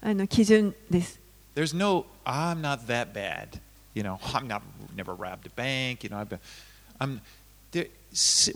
[0.00, 1.20] あの基準です
[1.54, 3.60] There's no, I'm not that bad.
[3.94, 4.62] You know, I'm not,
[4.96, 6.02] never robbed a bank.
[6.02, 6.40] You know, I've been,
[6.98, 7.20] I'm,
[7.70, 7.86] there,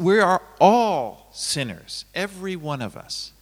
[0.01, 3.33] we are all sinners, every one of us.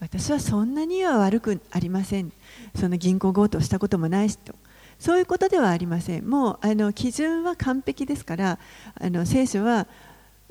[0.00, 2.30] 私はそんなには悪くありません
[2.74, 4.54] その銀行強盗したこともないしと
[4.98, 8.58] そういうことではありませんもうあの基準は完璧ですから
[9.00, 9.86] あの聖書は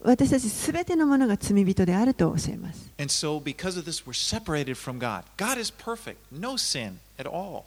[0.06, 5.24] 私たちすべてのものが罪人であると教えます And so, because of this, we're separated from God.
[5.38, 7.63] God is perfect, no sin at all.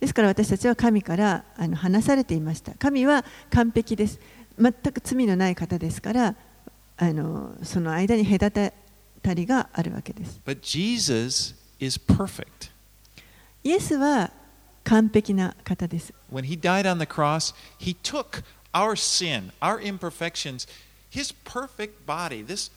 [0.00, 2.74] ですから私たちは神からあの話されていました。
[2.74, 4.18] 神は完璧です。
[4.58, 6.34] 全く罪のない方ですから、
[6.96, 8.72] あのその間に隔
[9.22, 10.40] たりがあるわけです。
[10.44, 12.70] But Jesus is perfect.
[13.62, 14.30] イエスは
[14.84, 16.12] 完璧な方です。
[16.30, 18.42] When he died on the cross, he took
[18.74, 20.68] our sin, our imperfections,
[21.14, 22.70] his perfect body, this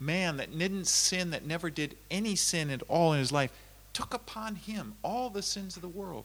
[0.00, 3.52] man that didn't sin, that never did any sin at all in his life,
[3.92, 6.24] took upon him all the sins of the world.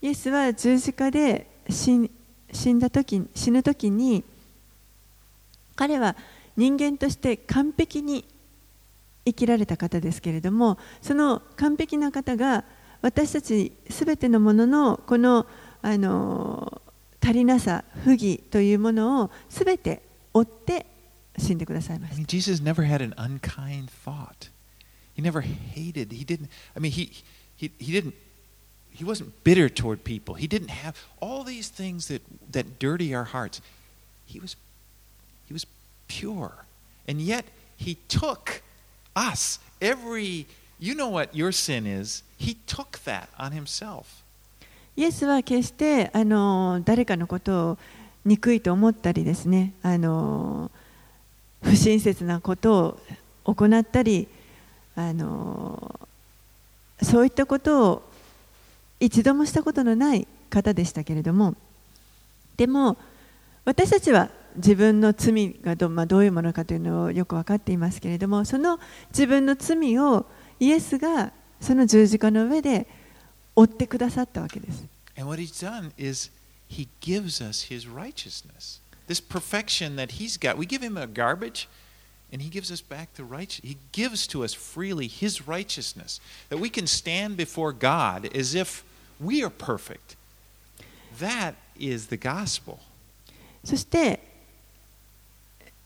[0.00, 2.10] イエスは十字架で死ん
[2.52, 4.22] 死んだ時死ぬ時に
[5.74, 6.14] 彼は
[6.56, 8.24] 人間として完璧に
[9.24, 12.64] 生きられた方ですけれどもその完璧な方が
[13.00, 15.46] 私たちすべてのもののこの
[15.80, 16.82] あの
[17.22, 20.02] 足りなさ不義というものをすべて
[20.33, 20.85] 追って
[21.37, 24.49] 死んでくださいま I し mean, た Jesus never had an unkind thought.
[25.15, 26.11] He never hated.
[26.13, 26.49] He didn't.
[26.75, 27.11] I mean, he
[27.57, 28.13] he he didn't.
[28.91, 30.35] He wasn't bitter toward people.
[30.35, 32.21] He didn't have all these things that
[32.51, 33.61] that dirty our hearts.
[34.25, 34.55] He was
[35.47, 35.65] he was
[36.07, 36.65] pure,
[37.07, 38.61] and yet he took
[39.15, 40.47] us every.
[40.81, 42.23] You know what your sin is.
[42.37, 44.23] He took that on himself.
[44.95, 47.77] イエスは決してあの誰かのことを
[48.24, 50.70] 憎いと思ったりですねあの
[51.62, 52.98] 不親切なこと
[53.44, 54.28] を行ったり
[54.96, 56.00] あの
[57.02, 58.02] そういったことを
[59.00, 61.54] 一度もしたことのない方でしたけれども
[62.56, 62.96] でも
[63.64, 68.78] 私たちは自分の罪がど,、まあ、どういうものかというのをよく分かっていますけれどもその
[69.10, 70.26] 自分の罪を
[70.60, 72.86] イエスがその十字架の上で
[73.56, 74.84] 追ってくださったわけです。
[76.67, 78.79] And what he's done is he gives us his righteousness.
[79.07, 80.57] This perfection that he's got.
[80.57, 81.67] We give him a garbage
[82.31, 86.59] and he gives us back the right he gives to us freely his righteousness that
[86.59, 88.83] we can stand before God as if
[89.19, 90.15] we are perfect.
[91.19, 92.79] That is the gospel.
[93.63, 94.19] そして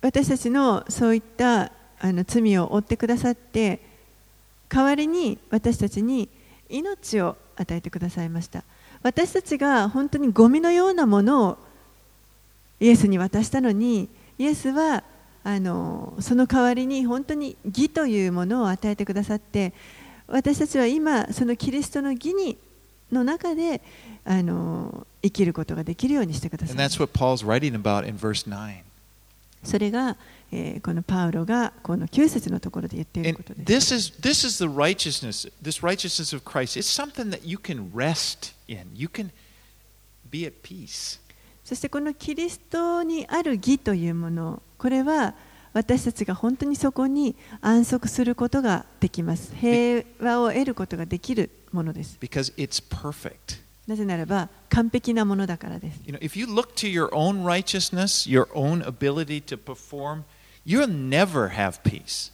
[0.02, 3.80] 私たちのそういったあの罪を負ってくださって
[4.70, 6.30] 代わりに私たちに
[6.70, 8.64] 命を与えてくださいました
[9.03, 11.59] 私たちが本当にゴミのようなものを
[12.81, 14.09] イエスに渡したのに
[14.39, 15.03] イエスは
[15.45, 19.73] あのその代わりに本当に義というものを与えてくださって
[20.27, 22.59] 私たちは今そのキリストの義に
[23.11, 23.81] の中で
[24.25, 28.83] あの生きることができるようにしてください And that's what Paul's writing about in verse 9.
[29.65, 30.17] それが、
[30.53, 33.95] えーこのパウロがこの9節のところで言っていることです。
[33.95, 36.79] this is this is the righteousness, this righteousness of Christ.
[36.79, 38.91] It's something that you can rest in.
[38.95, 39.31] You can
[40.31, 41.21] be at peace.
[41.65, 45.35] そしてこのキリストにある義というもの、これは
[45.75, 49.55] 私たちが本当にそこに安息することができます。
[49.55, 52.17] 平和を得ることができるものです。
[52.21, 53.61] because it's perfect.
[53.87, 56.01] なぜならば完璧なものだからです。
[56.05, 60.25] You know, if you look to your own righteousness, your own ability to perform,
[60.67, 62.33] you'll never have peace.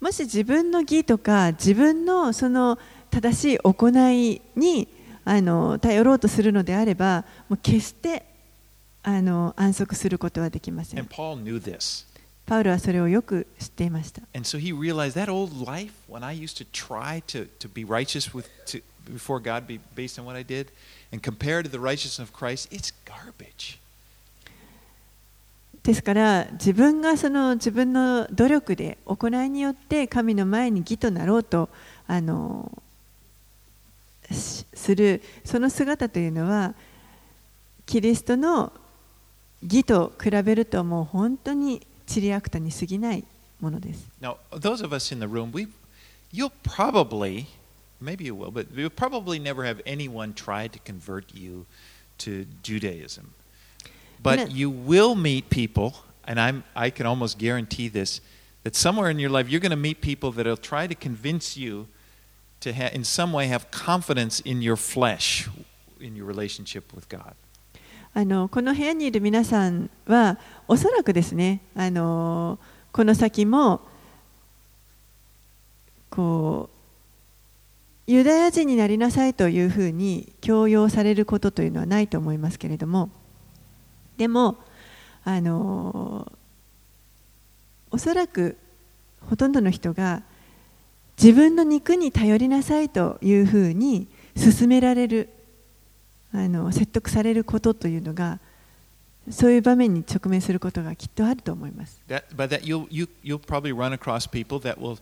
[0.00, 2.78] もし自分の義とか自分のその
[3.10, 4.88] 正しい行いに
[5.24, 8.24] あの頼ろうとするのであれば、もう決して
[9.02, 11.00] あの安息することはできません。
[12.46, 14.20] パウルはそれをよく知っていました。
[25.82, 31.68] ですから、自分がその自分の努力で行いによって神の前に義となろうと。
[32.06, 32.70] あの
[34.30, 36.74] するその姿というのは
[37.86, 38.72] キリストの
[39.62, 43.24] 義と比べるともう本当にチリアクタに過ぎない
[43.60, 44.06] ものです。
[44.20, 45.68] Now, those of us in the room, we,
[46.32, 47.46] you'll probably,
[48.00, 51.64] maybe you will, but you'll probably never have anyone try to convert you
[52.18, 53.32] to Judaism.
[54.22, 55.94] But you will meet people,
[56.26, 58.20] and I'm, I can almost guarantee this,
[58.64, 61.56] that somewhere in your life you're going to meet people that will try to convince
[61.56, 61.86] you
[62.64, 65.48] to, ha- in some way, have confidence in your flesh,
[66.00, 67.34] in your relationship with God.
[68.16, 72.60] あのこの部屋にいる皆さんはおそらくですねあの
[72.92, 73.80] この先も
[76.10, 76.70] こ
[78.06, 83.10] うユダヤ人になりなさいというふうに強要されることというのはないと思いますけれども
[84.16, 84.58] でも
[85.24, 86.30] あの
[87.90, 88.56] おそらく
[89.28, 90.22] ほとんどの人が
[91.20, 95.28] 自分の肉に頼りなさいというふうに勧められる
[96.32, 98.40] あの説得されることというのが
[99.30, 102.00] そういう場面に直面することがきっとあると思います。
[102.08, 104.98] That, by that, you'll, you, you'll probably run across people that, will,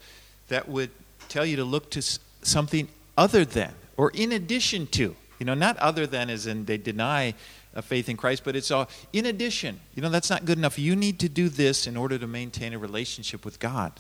[0.49, 0.91] that would
[1.29, 2.01] tell you to look to
[2.43, 6.79] something other than or in addition to You know, not other than as in they
[6.79, 7.35] deny
[7.75, 9.81] uh, faith in Christ, but it's all in addition.
[9.97, 10.79] You know, that's not good enough.
[10.79, 13.91] You need to do this in order to maintain a relationship with God.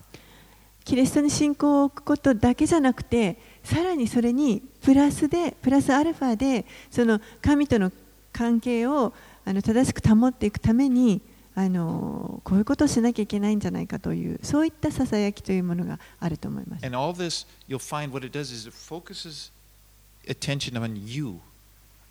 [0.84, 7.92] キリストに信仰を置くことだけじゃなくてさらにそれにプラスでプラスアルファでその神との
[8.32, 9.12] 関係を
[9.44, 11.20] あの正しく保っていくために
[11.54, 16.86] あのこういうことをしなきゃいけないんじゃないかというそういったささやきというものがあると思います。
[16.86, 19.52] And all this, you'll find what it does is it focuses
[20.26, 21.40] attention on you,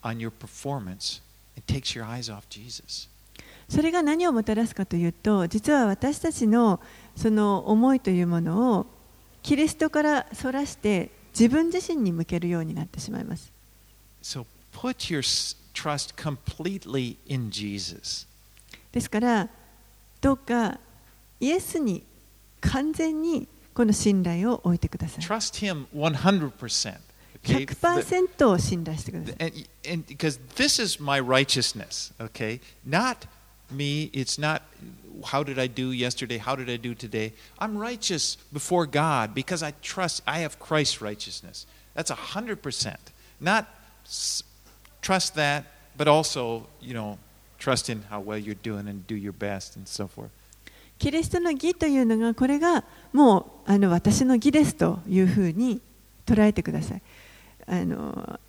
[0.04, 1.22] on your performance,
[1.56, 3.10] and takes your eyes off Jesus.
[3.72, 6.82] それが何をもたらすかというと実は私たちの
[7.16, 8.86] その思いというものを
[9.44, 13.50] キリストからそらして自分自身に向けるようになってしまいます。
[14.22, 15.22] So put your
[15.74, 18.28] trust completely in Jesus.
[18.92, 19.48] ですから
[20.20, 20.78] どうか
[21.40, 22.04] イエスに
[22.60, 25.24] 完全にこの信頼を置いてください。
[25.24, 27.00] Trust Him 100%.
[27.42, 27.66] Okay?
[27.66, 29.36] 100%を信頼してください。
[29.40, 32.60] And, and because this is my righteousness, okay?
[32.86, 33.30] Not
[33.71, 34.63] me, it's not
[35.25, 37.33] how did I do yesterday, how did I do today.
[37.59, 41.67] I'm righteous before God because I trust I have Christ's righteousness.
[41.95, 42.97] That's 100%.
[43.41, 43.67] Not
[44.05, 44.43] s-
[45.01, 45.65] trust that,
[45.97, 47.19] but also, you know,
[47.59, 50.31] trust in how well you're doing and do your best and so forth.
[50.99, 55.81] キリストの義というのがこれがもうあの私の義ですというふうに
[56.25, 57.03] 捉えてください。
[57.67, 58.41] あの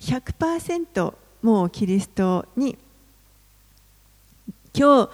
[0.00, 2.78] 100%もうキリストに
[4.77, 5.09] 今日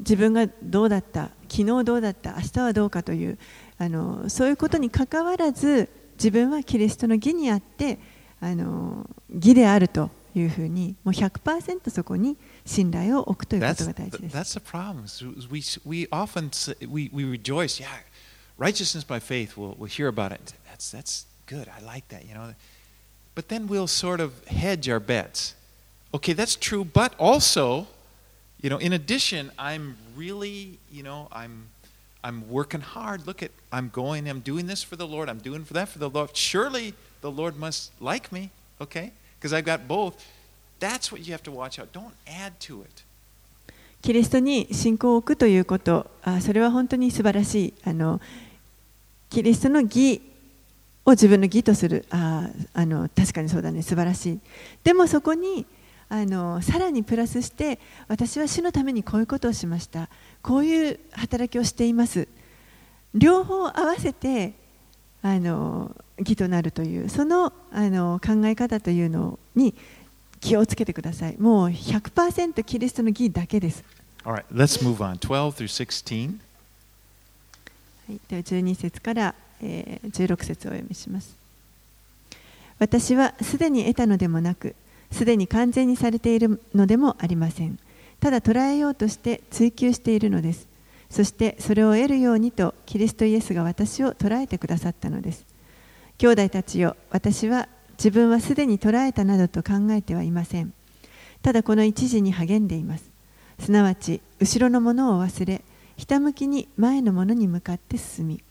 [0.00, 3.38] 自分がどうだった昨日どうだった明日はどうかという
[3.78, 7.98] あのそういうことにかかわらず自分はキリストの義にあって
[8.40, 12.36] あの義であるというふうにもう100%そこに
[12.66, 14.36] 信頼を置くということが大事です。
[14.36, 15.04] that's the problem.
[15.50, 16.50] We, we often
[16.86, 17.88] we, we rejoice, yeah,
[18.58, 20.52] righteousness by faith, we'll, we'll hear about it.
[20.68, 21.68] That's, that's good.
[21.68, 22.54] I like that, you know.
[23.34, 25.54] But then we'll sort of hedge our bets.
[26.14, 27.86] Okay, that's true, but also,
[28.60, 31.68] you know, in addition, I'm really, you know, I'm
[32.24, 33.26] I'm working hard.
[33.26, 35.98] Look at I'm going, I'm doing this for the Lord, I'm doing for that for
[35.98, 36.36] the Lord.
[36.36, 38.50] Surely the Lord must like me,
[38.80, 39.12] okay?
[39.38, 40.24] Because I've got both.
[40.80, 41.92] That's what you have to watch out.
[41.92, 43.02] Don't add to it.
[44.02, 48.20] キリストに信仰を置くということあそれは本当に素晴らしいあの
[49.30, 50.20] キリストの義
[51.04, 54.40] を自分の義とするああの確かにそうだね素晴らしい
[54.84, 55.66] でもそこに
[56.08, 60.08] あのさらにプラスして私は主のためにこういうことをしました
[60.42, 62.28] こういう働きをしています
[63.14, 64.52] 両方合わせて
[65.22, 69.74] あの義となるというそのあの考え方というのに
[70.40, 71.36] 気をつけてください。
[71.38, 73.82] もう100%キリストの義だけです。
[74.24, 75.18] All right, let's move on.
[75.18, 76.38] 12 through 16.
[78.08, 81.36] はい、では12節から、えー16節をお読みします。
[82.78, 84.76] 私はすでに得たのでもなく、
[85.10, 87.78] すでに完全にされているのでもありません。
[88.20, 90.68] ただ捉えようとして追求しているのです。
[91.10, 95.44] そしてそれを得るようにとキリストイエスが私を捉えてくださったのです。
[96.18, 100.72] 兄弟たちよ、私は自分はすでに捉えたなどと考えてはいません。
[101.42, 103.04] ただこの一時に励んでいます。
[103.60, 105.62] すなわち、後ろのものを忘れ、
[105.96, 108.42] ひたむきに前のものに向かって進み、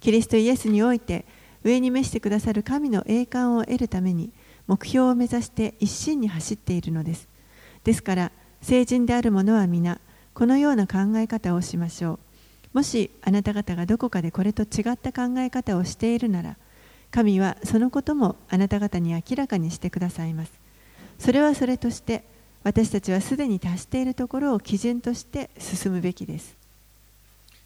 [0.00, 1.24] キリストイエスにおいて
[1.62, 4.30] 上に召してくださる神の栄冠を得るために
[4.70, 7.26] 目標を目指して一心に走っているのです。
[7.82, 9.98] ですから、成人である者は皆、
[10.32, 12.20] このような考え方をしましょ
[12.72, 12.76] う。
[12.78, 16.56] もしあなた方がどこかでこれと違った考え方をしているなら、
[17.10, 20.52] 神はそのこともあなた方に明らかにしてくださいます。
[21.18, 22.22] それはそれとして、
[22.62, 26.54] 私たちはすでに達しているところを基準として進むべきです。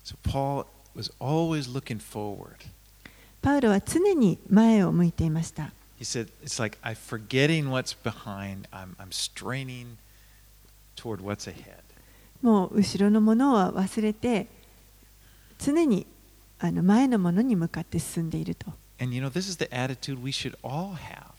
[0.06, 0.64] So Paul
[0.96, 2.66] was always looking forward.
[3.42, 5.70] パウロは常に前を向いていました。
[5.98, 9.98] He said, It's like I'm forgetting what's behind, I'm, I'm straining
[10.96, 11.82] toward what's ahead.
[12.42, 14.48] もう後ろのものは忘れて、
[15.58, 16.06] 常に
[16.58, 18.72] あの前のものに向かって進んでいると。
[19.00, 21.34] And you know, this is the attitude we should all have.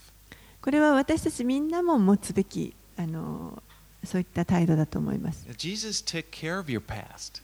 [0.61, 3.61] これは私たちみんなも持つべきあの
[4.03, 5.45] そういった態度だと思います。
[5.57, 7.43] Jesus took care of your past.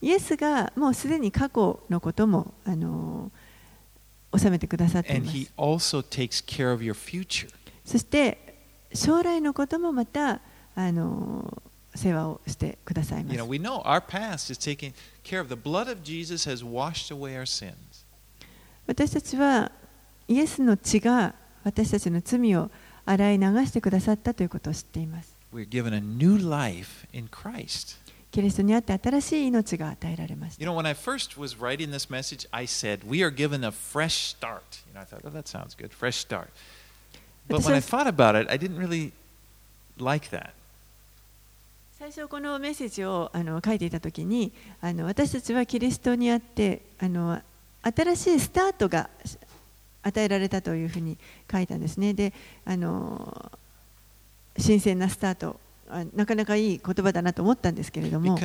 [0.00, 3.30] イエスがもうすでに過去のこともあの
[4.36, 5.12] 収めてくださって。
[7.84, 8.54] そして
[8.94, 10.40] 将来のこともまた
[10.74, 11.62] あの
[11.94, 13.44] 世話をしてくださいました。
[18.86, 19.70] 私たちは
[20.28, 22.70] イエスの血が私たちの罪を
[23.06, 25.34] 洗い流してくださったということを知っています。
[28.34, 30.72] キリストにあって新しい命が与えられまし You た。
[30.72, 34.60] know, when I first was writing this message, I said, We are given a fresh start.
[34.88, 35.90] You know, I thought, Oh, that sounds good.
[35.92, 36.48] Fresh start.
[37.48, 39.12] But when I thought about it, I didn't really
[40.00, 40.50] like that.
[41.96, 44.50] 最初このメッセージをあの書いていた時に
[44.82, 47.40] あの私たちはキリストにあってあの
[47.82, 49.08] 新しいスタートが
[50.02, 51.16] 与えられたというふうに
[51.50, 52.12] 書いたんですね。
[52.14, 52.32] で
[52.64, 53.52] あの
[54.58, 55.63] 新鮮なスタートあ
[56.14, 58.38] なかなかいい言葉だなと思ったんですけれども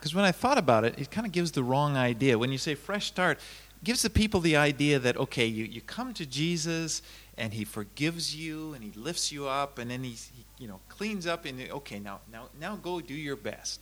[0.00, 2.36] Because when I thought about it, it kind of gives the wrong idea.
[2.36, 3.38] When you say fresh start,
[3.84, 7.02] gives the people the idea that, okay, you, you come to Jesus
[7.38, 10.80] and he forgives you and he lifts you up and then he, he you know,
[10.88, 13.80] cleans up and, okay, now, now, now go do your best.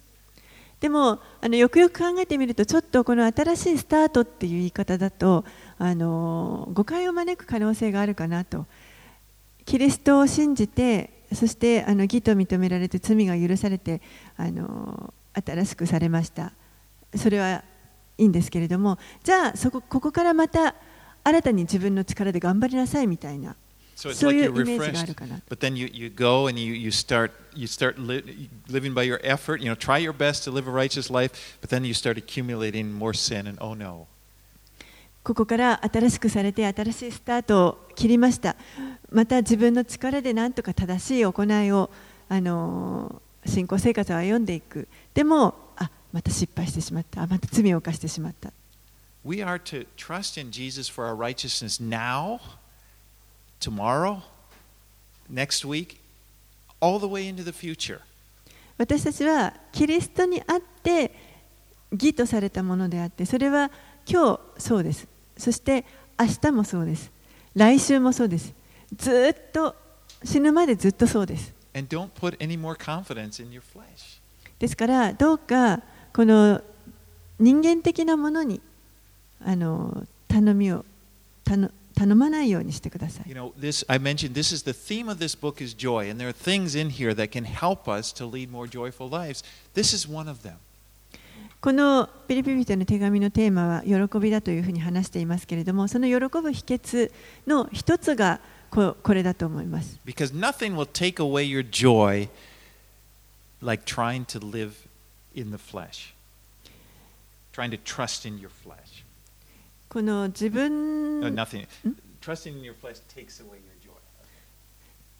[0.80, 5.44] でもあのよくよく考えてみるとちょっとこの新しいスタートっていう言い方だと
[5.78, 8.64] あの誤解を招く可能性があるかなと
[9.66, 14.00] キリストを信じてそしてあの義と認められて罪が許されて
[14.36, 16.52] あの新しくされました
[17.14, 17.62] それは
[18.18, 20.74] いいんですけれどもじゃあそこここからまた
[21.22, 23.56] 新たに自分の力で頑張りなさいみたいな
[23.96, 28.94] So そういうイメージがあるかな but then you, you go and you, you start, you start li- living
[28.94, 29.60] by your effort.
[29.60, 32.94] You know, try your best to live a righteous life, but then you start accumulating
[32.94, 34.06] more sin and oh no.
[35.22, 38.56] ここから新しくされて新しいスタートを切りました。
[39.10, 41.90] また自分の力で何とか正しい行いを
[42.28, 44.88] あの信仰生活を歩んでいく。
[45.12, 47.22] でもあまた失敗してしまった。
[47.22, 48.52] あまた罪を犯してしまった。
[49.22, 52.40] We are to trust in Jesus for our righteousness now,
[53.60, 54.22] tomorrow,
[55.30, 55.98] next week,
[56.80, 58.00] all the way into the future.
[58.78, 61.14] 私たちはキリストにあって
[61.92, 63.70] 義とされたものであってそれは
[64.08, 65.06] 今日そうです
[65.40, 65.84] そして
[66.18, 67.10] 明日もそうです
[67.54, 68.52] 来週もそうです
[68.96, 69.74] ずっと
[70.22, 71.52] 死ぬまでずっとそうです.
[74.58, 75.82] ですからどうか
[76.12, 76.60] この
[77.38, 78.60] 人間的なものに
[79.44, 80.84] あの頼みを
[81.44, 83.34] 頼頼まないようにしてください You。
[83.34, 86.32] know, this I mentioned this is the theme of this book is joy, and there are
[86.32, 89.42] things in here that can help us to lead more joyful lives.
[89.74, 90.56] This is one of them.
[91.60, 97.12] このピリピリ人の手紙のテーマは喜びだというふうに話していますけれどもその喜ぶ秘訣
[97.46, 98.40] の一つが
[98.70, 99.98] ここれだと思います。
[100.06, 102.30] Because nothing will take away your joy
[103.60, 104.72] like trying to live
[105.34, 106.14] in the flesh,
[107.52, 109.04] trying to trust in your flesh.
[109.90, 111.66] この自分 No, nothing.
[112.22, 113.92] Trusting in your flesh takes away your joy.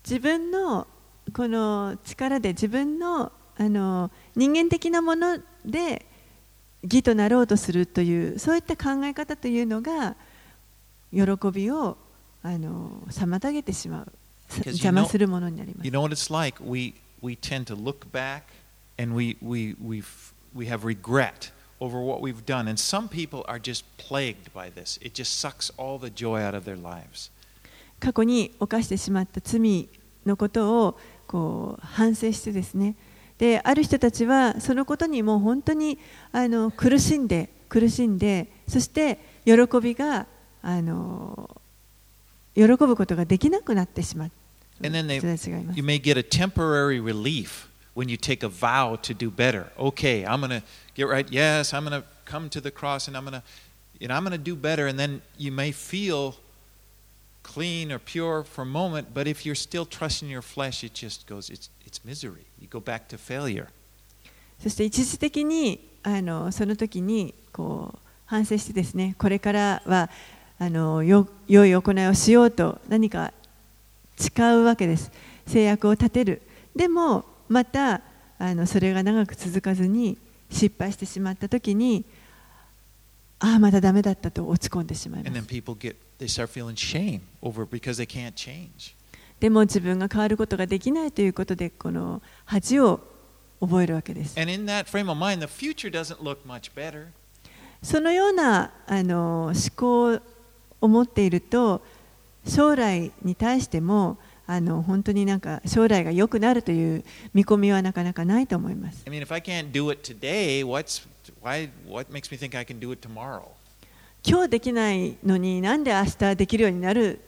[0.05, 0.87] 自分の
[1.35, 6.07] この力で自分のあの人間的なもので
[6.83, 10.17] 義となろうとするというそういった考え方というのが
[11.13, 11.21] 喜
[11.53, 11.97] びを
[12.43, 14.13] あの妨げてしまう
[14.67, 15.93] 邪魔するものになります You。
[15.93, 16.59] know what it's like?
[16.63, 18.45] We, we tend to look back
[18.99, 20.03] and we, we, we,
[20.55, 22.69] we have regret over what we've done.
[22.69, 24.99] And some people are just plagued by this.
[25.03, 27.31] It just sucks all the joy out of their lives.
[28.01, 29.89] 過去に犯してしまった罪
[30.25, 32.97] のことをこう反省してですね
[33.41, 35.99] である人たちはそのことにもう本当に
[36.31, 40.27] あの苦しんで苦しんでそして喜びが
[40.63, 41.57] あの
[42.55, 44.31] 喜ぶことができなくなってしまう
[44.83, 45.17] And then they,
[45.75, 49.67] you may get a temporary relief when you take a vow to do better.
[49.79, 50.63] Okay, I'm going to
[50.95, 51.31] get right.
[51.31, 53.43] Yes, I'm going to come to the cross and I'm going to
[53.99, 56.35] you know, I'm going to do better and then you may feel
[57.43, 61.27] clean or pure for a moment, but if you're still trusting your flesh, it just
[61.27, 62.47] goes it's it's misery.
[62.59, 63.69] You go back to failure.
[64.63, 70.11] そして一時的にあのその時にこう反省してですねこれからは
[70.59, 73.33] あのよ良い行いをしようと何か
[74.17, 75.11] 誓うわけです
[75.47, 76.43] 制約を立てる
[76.77, 78.03] でもまた
[78.39, 80.19] あのそれが長く続かずに
[80.51, 82.05] 失敗してしまった時に
[83.41, 85.35] ああ、まだダメだったと落ち込んでしまいます。
[89.41, 93.01] でも自分が変わることができないということで、この恥を
[93.61, 94.39] 覚えるわけです。
[97.83, 100.21] そのようなあの思考
[100.83, 101.83] を持っていると、
[102.47, 109.05] 将来に対しても、あの本当になんか将来が良くなるという見込みはなかなかないと思います。
[111.43, 111.71] Why?
[111.87, 113.43] What makes me think I can do it tomorrow?
[114.23, 117.21] 今日できないのになんで明日できるようになる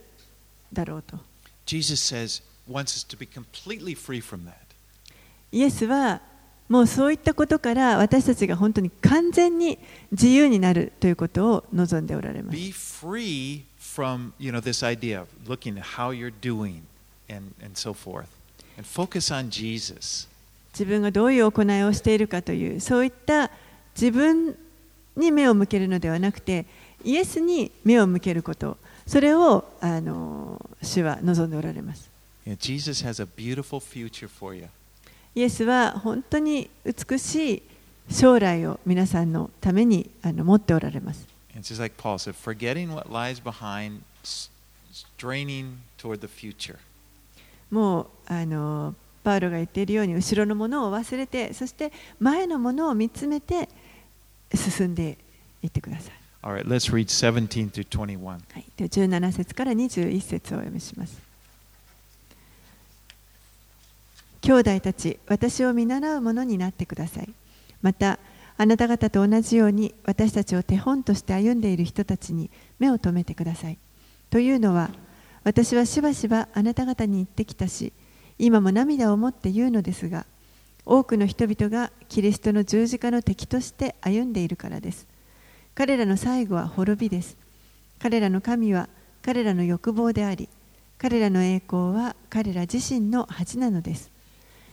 [0.72, 1.18] だろうと。
[1.66, 4.54] Jesus says wants us to be completely free from that.
[5.50, 6.20] イエスは
[6.68, 9.78] もうそういったことから私たちが本当に完全に
[10.10, 12.56] 自由になるということを望んでおられます。
[12.56, 16.82] Be free from you know this idea of looking at how you're doing
[17.28, 18.26] and and so forth,
[18.76, 20.28] and focus on Jesus.
[20.72, 23.50] 自分がどういう行いをしているかというそういった
[23.94, 24.56] 自分
[25.16, 26.64] に目を向けるのではなくて
[27.04, 28.76] イエスに目を向けること
[29.06, 32.08] それをあの主は望んでおられます。
[32.58, 34.66] Jesus has a beautiful future for you.
[35.34, 37.62] イエスは本当に美しい
[38.10, 41.26] 将来を皆さんのためにあの持っておられます。
[41.54, 44.50] It's just like Paul said, forgetting what lies behind, s-
[44.92, 46.76] straining toward the future.
[47.70, 53.68] もうあのパウロが言っているように後ろのものを忘れてそして前のものを見つめて
[54.56, 55.18] 進んで
[55.62, 56.12] いってください。
[56.44, 58.24] All right, let's read 17 through 21.
[58.26, 61.32] はい、で17節から21節をお読みします。
[64.42, 67.28] 兄弟たち、私を見習う者になってください。
[67.80, 68.18] また、
[68.58, 72.50] あなた方と同じように私たちを手本として歩んでいる人たちに
[72.80, 73.78] 目を留めてください。
[74.30, 74.90] というのは、
[75.44, 77.92] 私はしばしばあなた方に言ってきたし、
[78.36, 80.26] 今も涙を持って言うのですが、
[80.84, 85.06] 多くの人々がキリストの十字架の敵として歩んでいるからです。
[85.74, 87.36] 彼らの最後は滅びです。
[87.98, 88.88] 彼らの神は
[89.22, 90.48] 彼らの欲望であり、
[90.98, 94.10] 彼らの栄光は彼ら自身の恥なのです。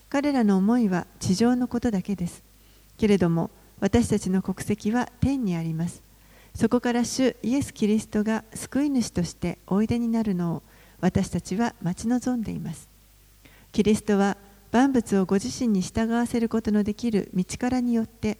[0.09, 2.43] 彼らの思いは地上のことだけです。
[2.97, 6.01] けれども、私たちの国籍は天にあります。
[6.55, 10.63] そこから主イエス・キリストが救い主としておいでになるのを
[10.99, 12.89] 私たちは待ち望んでいます。
[13.71, 14.35] キリストは
[14.71, 18.37] 万物をご自身に従わせることのできる道からによって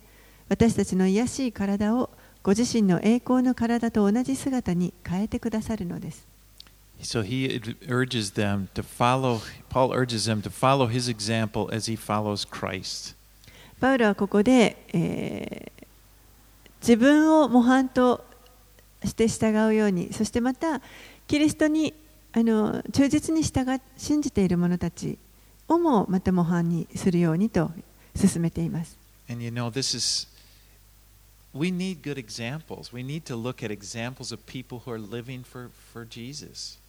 [0.49, 2.09] 私たちの癒しい体を
[2.43, 6.27] ご自身の栄光の体と同じ姿に変えてくださるのです。
[7.01, 12.47] So he urges them to follow, Paul urges them to follow his example as he follows
[12.47, 13.15] Christ.
[13.79, 15.79] パウロはここで、えー
[16.81, 18.23] 自分を模範と
[19.03, 20.81] して従うように、そしてまた
[21.27, 21.93] キリストに
[22.31, 25.17] あの忠実に従っ信じている者たち
[25.69, 27.71] をもまた模範にするようにと
[28.15, 28.97] 進めています。
[29.29, 30.27] And you know, this is,
[31.53, 32.91] we need good examples.
[32.91, 36.79] We need to look at examples of people who are living for, for Jesus.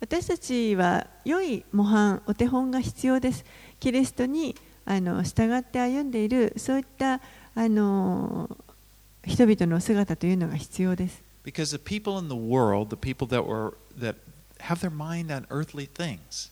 [0.00, 3.44] 私たちは良い模範、お手本が必要です。
[3.78, 7.20] キリストにあの従って歩んでいる、そういった
[7.54, 8.50] あの
[9.24, 11.22] 人々の姿というのが必要です。
[11.44, 14.16] Because the people in the world, the people that were that
[14.60, 16.50] have their mind on earthly things,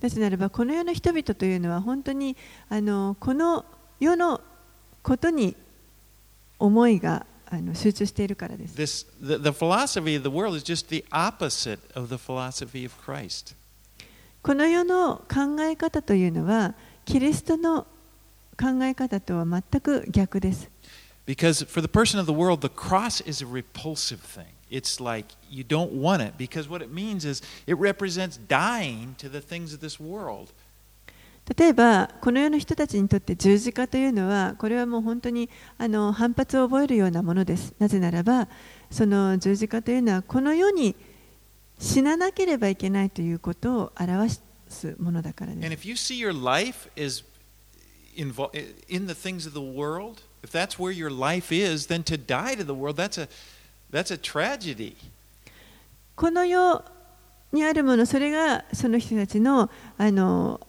[0.00, 2.36] なぜならば、この世の人々というのは本当に
[2.68, 3.64] あのこの
[3.98, 4.40] 世の
[5.02, 5.56] ことに
[6.58, 8.76] 思いがあの集中しているからです。
[8.76, 13.54] this the, the philosophy of the world is just the opposite of the philosophy of Christ.
[14.42, 16.74] この世の考え方というのは、
[17.04, 17.86] キリストの
[18.56, 20.68] 考え方とは全く逆です。
[21.26, 24.46] Because for the person of the world, the cross is a repulsive thing.
[24.69, 29.29] It's like you don't want it because what it means is it represents dying to
[29.29, 30.51] the things of this world.
[31.57, 38.47] 例えばこの世の人たちにとって十字架というのはこれはもう本当にあの反発を覚えるようなものですなぜならば
[38.89, 40.95] その十字架というのはこの世に
[41.79, 44.29] 死ななければいけないということを表
[44.69, 47.25] すものだからで And す if you see your life is
[48.15, 48.53] invol-
[48.87, 52.55] in the things of the world, if that's where your life is, then to die
[52.55, 53.27] to the world, that's a,
[56.14, 56.84] この世
[57.52, 60.60] にあるもの、それがその人たちの,あの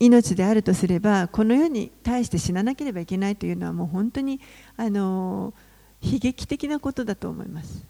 [0.00, 4.40] 命であるとすれば、この世に対して死ななければいけないというのは、もう本当に
[4.76, 5.52] あの
[6.00, 7.82] 悲劇的なことだと思います。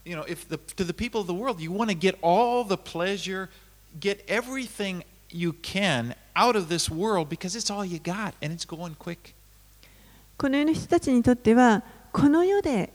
[10.38, 12.92] この世の人たちにとっては、この世で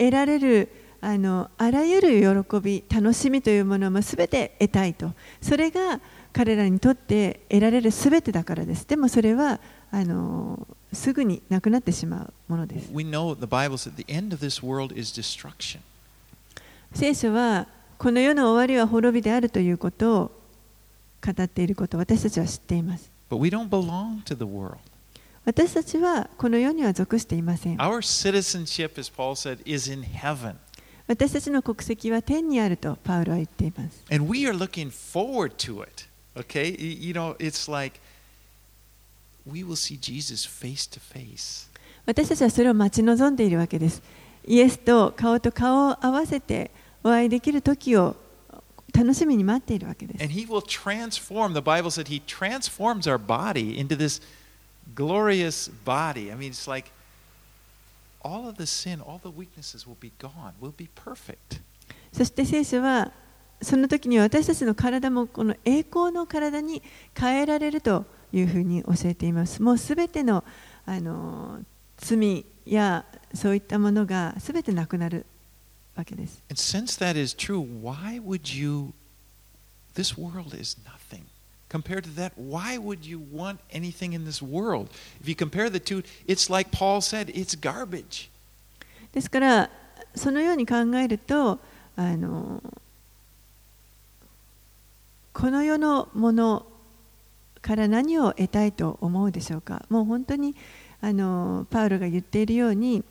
[0.00, 0.68] 得られる
[1.02, 6.00] あのあらゆる喜び楽しみというものも全て得たいとそれが
[6.32, 12.90] 彼らにとって得られる全てだからですでもそれはあのすぐになくなってしまうものです.
[16.94, 20.30] 聖書はこの世の終わりは滅びであるということを
[21.24, 24.78] 語っていることを私たちは知っています But we don't belong to the world.
[25.50, 30.54] 私たちはこの世には属していません Our citizenship, as Paul said, is in heaven.
[31.08, 36.06] 私たちの国籍は天にあるとパウロは言っています And we are looking forward to it.
[36.36, 36.80] Okay?
[36.80, 37.98] You know, it's like
[39.44, 41.68] we will see Jesus face to face.
[42.06, 44.02] 私たちはそれを待ち望んでいるわけです。
[44.46, 46.70] イエスと顔と顔を合わせて
[47.02, 48.14] お会いできる時を
[48.94, 50.22] 楽しみに待っているわけです。
[50.22, 54.22] And he will transform, the Bible said he transforms our body into this
[54.95, 56.31] glorious body.
[56.31, 56.91] I mean, it's like
[58.21, 60.53] all of the sin, all the weaknesses will be gone.
[60.59, 61.61] We'll be perfect.
[62.11, 63.11] そして聖書は
[63.61, 66.81] その時には私たちの体もこの栄光の体に
[67.17, 69.61] 変えられるというふうに教えています。
[69.61, 70.43] もうすべての
[70.85, 71.59] あの
[71.97, 75.25] 罪やそういったものがすべてなくなる
[75.95, 76.41] わけです。
[76.49, 78.93] And since that is true, why would you?
[79.95, 80.98] This world is nothing.
[81.70, 84.88] Compared to that, why would you want anything in this world?
[85.20, 88.28] If you compare the two, it's like Paul said, it's garbage.
[89.12, 89.70] ですから
[90.14, 91.58] そのように考えると
[91.96, 92.62] あの
[95.32, 96.66] この世のもの
[97.62, 100.54] から何を得たいと思うでしょうかもう本当に
[101.00, 103.04] あのパウロが言っているように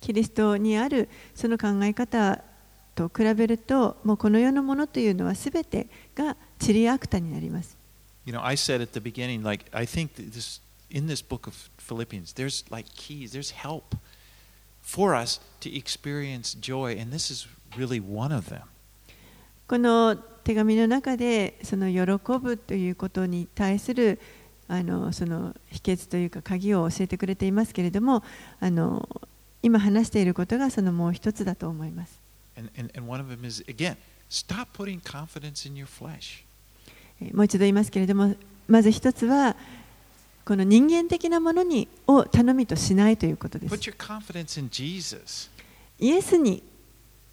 [0.00, 2.42] キリストにあるその考え方
[2.94, 7.76] と比べるともうこの世のものというのは全てがチリアクタになります。
[8.24, 12.32] You know, I said at the beginning, like, I think this, in this book of Philippians,
[12.34, 13.94] there's like keys, there's help
[14.82, 17.46] for us to experience joy, and this is
[17.76, 18.62] really one of them.
[19.68, 24.18] この手紙の中でその喜ぶということに対する
[24.66, 28.22] あのその秘訣というか鍵を教えてくれていますけれども
[28.60, 29.06] あの
[29.62, 32.18] 今話していることがそのもう一つだと思います。
[32.56, 33.96] And, and, and one of them is, again,
[34.30, 36.43] stop putting confidence in your flesh.
[37.24, 38.34] えーもう一度言いますけれども
[38.68, 39.56] まず一つは
[40.44, 43.74] この人間的なものにを頼みとしないということです.
[45.98, 46.62] イエスに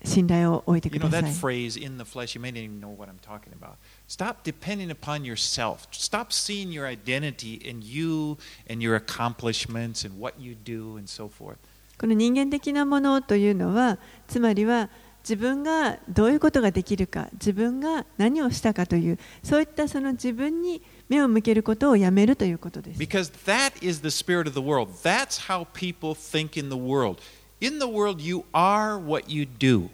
[0.04, 1.34] 信頼を置いて You く know ださ that い。
[1.34, 3.74] phrase, in the flesh, you may not even know what I'm talking about.
[4.08, 5.88] Stop depending upon yourself.
[5.92, 8.38] Stop seeing your identity in you
[8.70, 11.58] and your accomplishments and what you do and so forth.
[12.00, 14.89] この人間的なものというのはつまりは
[15.24, 22.99] 自分がどういうことができるか自分が何をしたかというそういったその自分に目を向けることをやめるということです。
[22.99, 24.91] Because that is the spirit of the world.
[25.03, 27.17] That's how people think in the world.
[27.59, 29.89] In the world, you are what you do.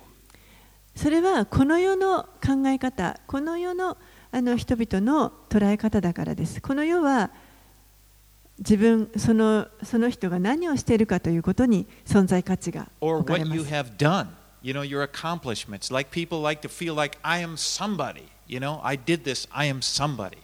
[0.95, 3.97] それはこの世の考え方この世の
[4.32, 6.61] あの人々の捉え方だからです。
[6.61, 7.32] この世は
[8.59, 13.69] 自分そのその人が何をしているかということに存在価値が置かれ what ま you す。
[13.71, 14.28] have done.
[14.62, 15.91] You know, your accomplishments.
[15.91, 18.30] Like people like to feel like, I am somebody.
[18.47, 20.38] You know, I did this, I am somebody.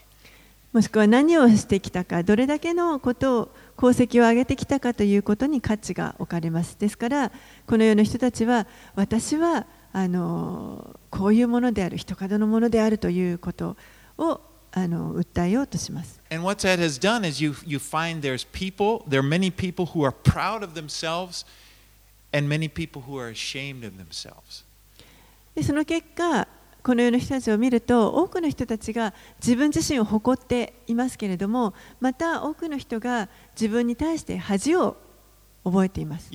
[0.72, 6.76] もしくは何をしてきたか、どれだけのことを、功績を上げてきたかということに価値が置かれます。
[6.78, 7.30] ですから、
[7.66, 13.76] この世の人たちは、私はあのこういうものである、人角のものであるということ
[14.18, 14.40] を
[14.72, 16.20] あの訴えようとします。
[16.30, 20.02] And what that has done is you, you find there's people, there are many people who
[20.04, 21.46] are proud of themselves
[25.62, 26.48] その結果、
[26.82, 34.96] この世の人たちを見ると、多くの人たちが自分自身を誇っていますけれども、また多くの人が自分に対して恥を
[35.62, 36.28] 覚えています。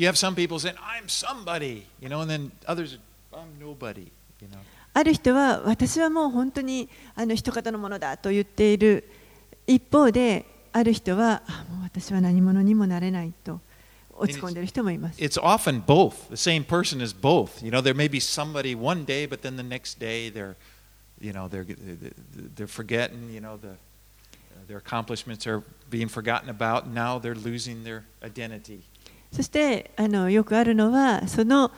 [4.93, 9.03] ある人は、私はもう本当にあの人方のものだと言っている
[9.67, 13.59] 一方で、ある人は、もう私は何者にもなれないと。
[14.19, 15.19] 落ち込んでいる人もいます。
[15.19, 16.29] It's often both.
[16.29, 17.63] The same person is both.
[17.63, 20.55] You know, there may be somebody one day, but then the next day they're,
[21.19, 21.65] you know, they're
[22.55, 23.31] they're forgetting.
[23.31, 23.77] You know, the
[24.67, 26.87] their accomplishments are being forgotten about.
[26.87, 28.81] Now they're losing their identity.
[29.31, 31.71] そしてあのよくあるのはその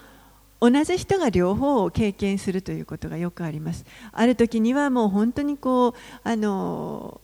[0.62, 3.86] 同じ人が両方を経験するということがよくあります。
[4.12, 7.20] ある時にはもう本当にこうあの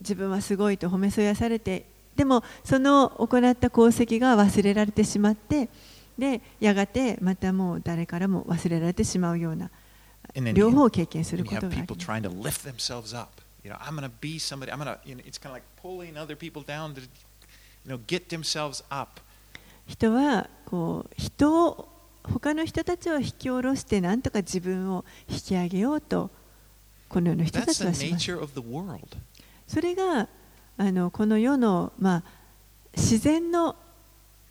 [0.00, 1.84] 自分はすごいと褒めそやされて
[2.16, 5.68] でもその行った功績が忘れられてしまって
[6.18, 9.70] でやがてまたもう誰からも忘れられてしまうような
[10.54, 12.66] 両方を経験することがあります。
[13.64, 14.72] You know, I'm going to be somebody.
[14.72, 14.98] I'm going to.
[15.04, 17.06] You know, it's kind of like pulling other people down to, you
[17.86, 19.20] know, get themselves up.
[19.86, 21.88] 人はこう人を
[22.24, 26.30] 他の人たちを引き下ろしてなんとか自分を引き上げようと
[27.08, 27.92] この世の人たちは.
[29.66, 30.28] それが
[30.82, 32.22] あのこの世の、まあ、
[32.96, 33.76] 自然の,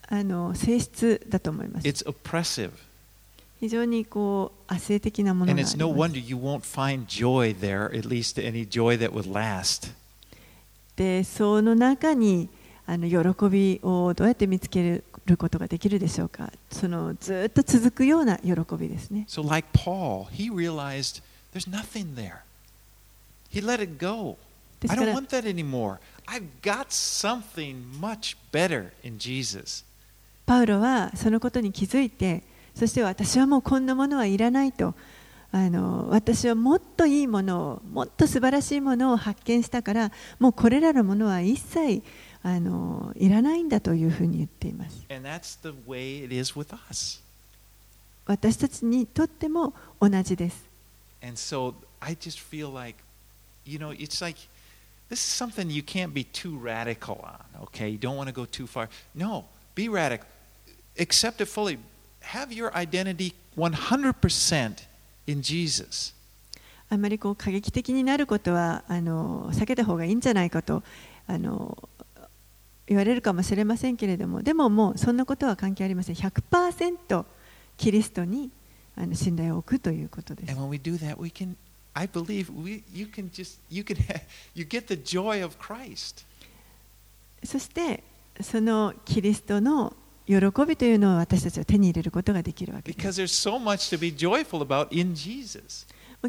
[0.08, 1.88] あの性質だと思います。
[3.60, 5.78] 非常にこう、圧政的なものがす。
[10.96, 12.48] で、その中に
[12.88, 16.50] あの喜びをどうやって見つけることができるでしょうか。
[16.72, 19.26] そのずっと続くような喜びですね。
[19.28, 21.22] So like Paul, he realized
[21.54, 22.36] there's nothing there.
[23.52, 24.38] He let it go.
[24.82, 25.14] ですから。
[30.46, 32.44] パウロはそのことに気づいて
[32.76, 34.96] そして私はもうこんなものはいらないと
[35.52, 42.04] あの私はもっといいものをもっと素晴らしいものを発見したからもうこれらのものは一切
[42.44, 45.06] あのいらないんだというふうに言っています。
[48.26, 50.64] 私たちにとっても同じです。
[55.12, 57.90] This is something you can't be too radical on, okay?
[57.90, 58.90] You don't want to go too far.
[59.14, 59.46] No,
[59.76, 60.26] be radical.
[60.98, 61.78] Accept it fully.
[62.22, 64.88] have your identity 100%
[65.28, 66.14] in Jesus.
[66.90, 70.84] あまりこう過激的になることはあの避けた方がいいんじゃないかと
[71.26, 71.78] あの
[72.86, 77.26] 言われるかもしれませんけれどもでももうそんなことは関係ありません100%
[77.78, 78.52] キリストに
[78.98, 81.56] あの信頼を置くということです And when we do that, we can,
[81.94, 84.22] I believe we, you can just you can have,
[84.56, 86.26] you get the joy of Christ.
[87.44, 88.04] そして
[88.40, 89.94] そのキリストの
[90.28, 90.36] 喜
[90.66, 92.98] びというのを私たちは手に入れることができるわけです。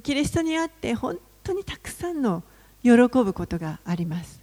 [0.02, 2.42] キリストにあって本当にたくさんの
[2.82, 4.40] 喜ぶことがあります。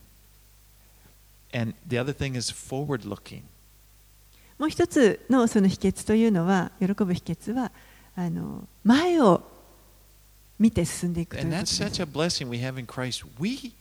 [4.60, 7.72] もう一つのその秘訣というのは、喜ぶ秘訣は、
[8.16, 9.42] あの前を
[10.59, 13.25] 見て進んでいくという And こと that's です such a blessing we have in Christ.
[13.39, 13.73] We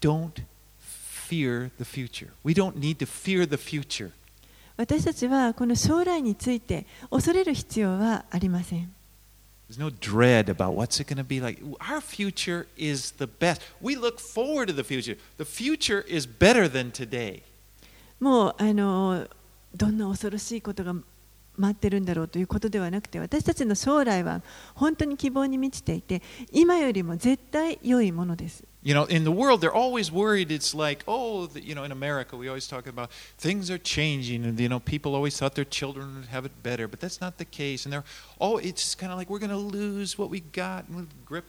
[0.00, 0.42] don't
[1.28, 2.30] fear the future.
[2.44, 4.10] We don't need to fear the future.
[4.76, 8.92] 私たちはこの将来について恐れる必要はありません
[9.68, 11.60] There's no dread about what's it going to be like.
[11.80, 13.60] Our future is the best.
[13.82, 15.18] We look forward to the future.
[15.36, 17.42] The future is better than today.
[18.20, 19.26] もうあの
[19.76, 20.94] どんな恐ろしいことが
[21.57, 24.41] 待ってるんだろうということではなくて私たちの将来は
[24.73, 30.51] 本当に希望に満ちていて今よりも絶対良いものです You know, in the world, they're always worried.
[30.51, 34.43] It's like, oh, the, you know, in America, we always talk about things are changing,
[34.43, 37.37] and you know, people always thought their children would have it better, but that's not
[37.37, 37.85] the case.
[37.85, 38.03] And they're,
[38.41, 41.45] oh, it's kind of like we're going to lose what we got and grip.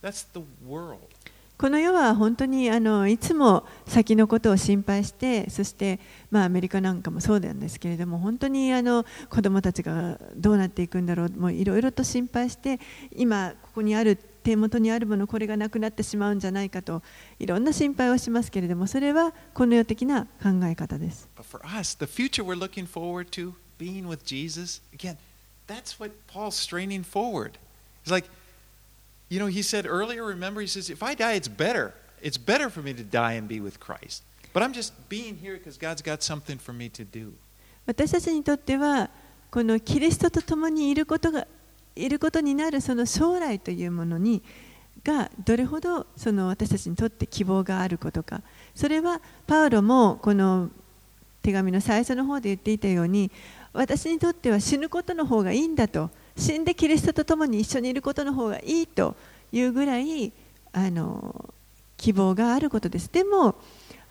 [0.00, 1.12] That's the world.
[1.60, 6.00] この世は本当にあのいつも先のことを心配してそして、
[6.30, 12.80] まあ、アメリカなんかもそうなんですけれども本当にあの子どもたちがどうなっていくんだろうもういろいろと心配して
[13.14, 17.02] 今ここにある手元にあるものこれがなくなってしまうんじゃないかと
[17.38, 21.28] いろんな心配をしますけれどもそれはこの世的な考え方です。
[28.06, 28.26] It's like,
[29.30, 31.94] you know, he said earlier, remember, he says, if I die, it's better.
[32.20, 34.22] It's better for me to die and be with Christ.
[34.52, 37.32] But I'm just being here because God's got something for me to do.
[37.86, 39.08] 私たちにとっては
[39.50, 41.46] このキリストと共にいることが
[41.96, 44.42] いることになるその将来というものに
[45.02, 48.42] がどれほどその私たちにとって希望があることか
[48.74, 50.70] それはパウロもこの
[51.42, 53.30] 手紙の最初の方で言っていたように
[53.72, 59.16] 私にとっては死ぬことの方がいいんだと死んでキリストと共に一緒にいることの方がいいと
[59.52, 60.32] いうぐらい
[60.72, 61.54] あの
[61.96, 63.08] 希望があることです。
[63.12, 63.54] でも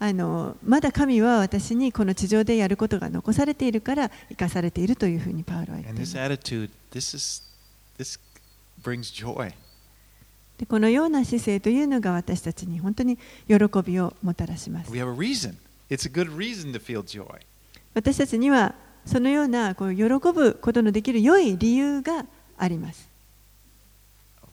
[0.02, 6.14] あのまだ神は私にこの地上でやることが残されているから生かされているというふうにパウロは言っています。
[10.58, 13.18] でこのような姿勢というのが私たちに本当に
[13.48, 14.92] 喜びをもたらします。
[17.94, 18.76] 私たちには
[19.10, 22.26] そのようなこう喜ぶことのできる良い理由が
[22.60, 23.10] あります。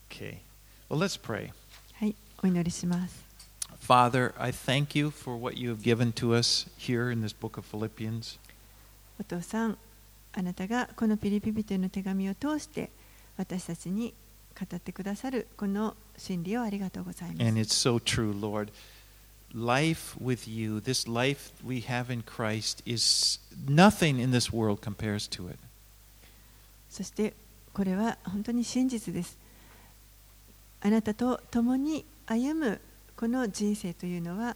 [0.09, 0.39] Okay.
[0.89, 1.51] Well, let's pray.
[1.93, 3.23] はい、お祈りします。
[3.87, 7.67] Father, I thank you for what you have given to us here in this book of
[7.71, 8.39] Philippians.
[9.21, 9.77] お父さん、
[10.33, 12.91] あなたがこのピリピ人への手紙を通して
[13.37, 14.15] 私たちに
[14.59, 17.61] 語ってくださるこの真理をありがとうございます And。
[17.61, 18.71] it's so true, Lord.
[19.54, 25.28] Life with you, this life we have in Christ, is nothing in this world compares
[25.32, 25.58] to it.
[26.90, 27.34] そして
[27.74, 29.38] これは本当に真実です。
[30.82, 32.82] あなたと共に歩む
[33.16, 34.56] この人生というのは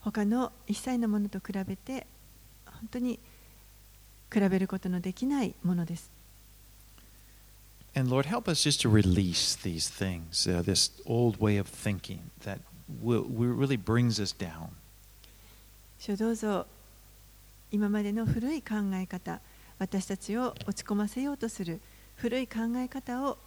[0.00, 2.06] 他の一切のものと比べて
[2.66, 3.18] 本当に
[4.32, 6.10] 比べることのできないものです。
[7.94, 12.20] And Lord, help us just to release these things, uh, this old way of thinking
[12.44, 12.60] that
[13.02, 14.70] will, will really brings us down.
[15.98, 16.66] 主よどうぞ
[17.70, 19.40] 今までの古い考え方
[19.78, 21.80] 私たちを落ち込ませようとする
[22.16, 23.38] 古い考え方を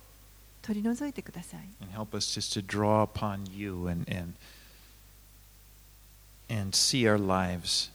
[0.62, 4.34] 取り除いてください And help us just to draw upon you and, and,
[6.50, 7.92] and see our lives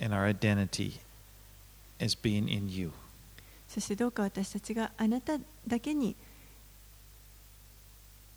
[0.00, 1.00] and our identity
[2.00, 2.90] as being in you.
[3.68, 6.16] そしてどうか私たちがあなただけに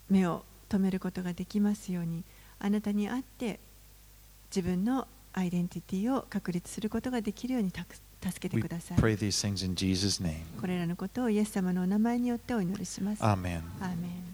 [0.09, 2.24] 目を 留めることができますように
[2.58, 3.60] あなたにあって
[4.54, 9.00] 自分のアイデンティティを確立することができるように助けてください.
[10.60, 13.22] これらのことをイエス様のお名前によってお祈りします
[13.80, 14.31] ア.ーメン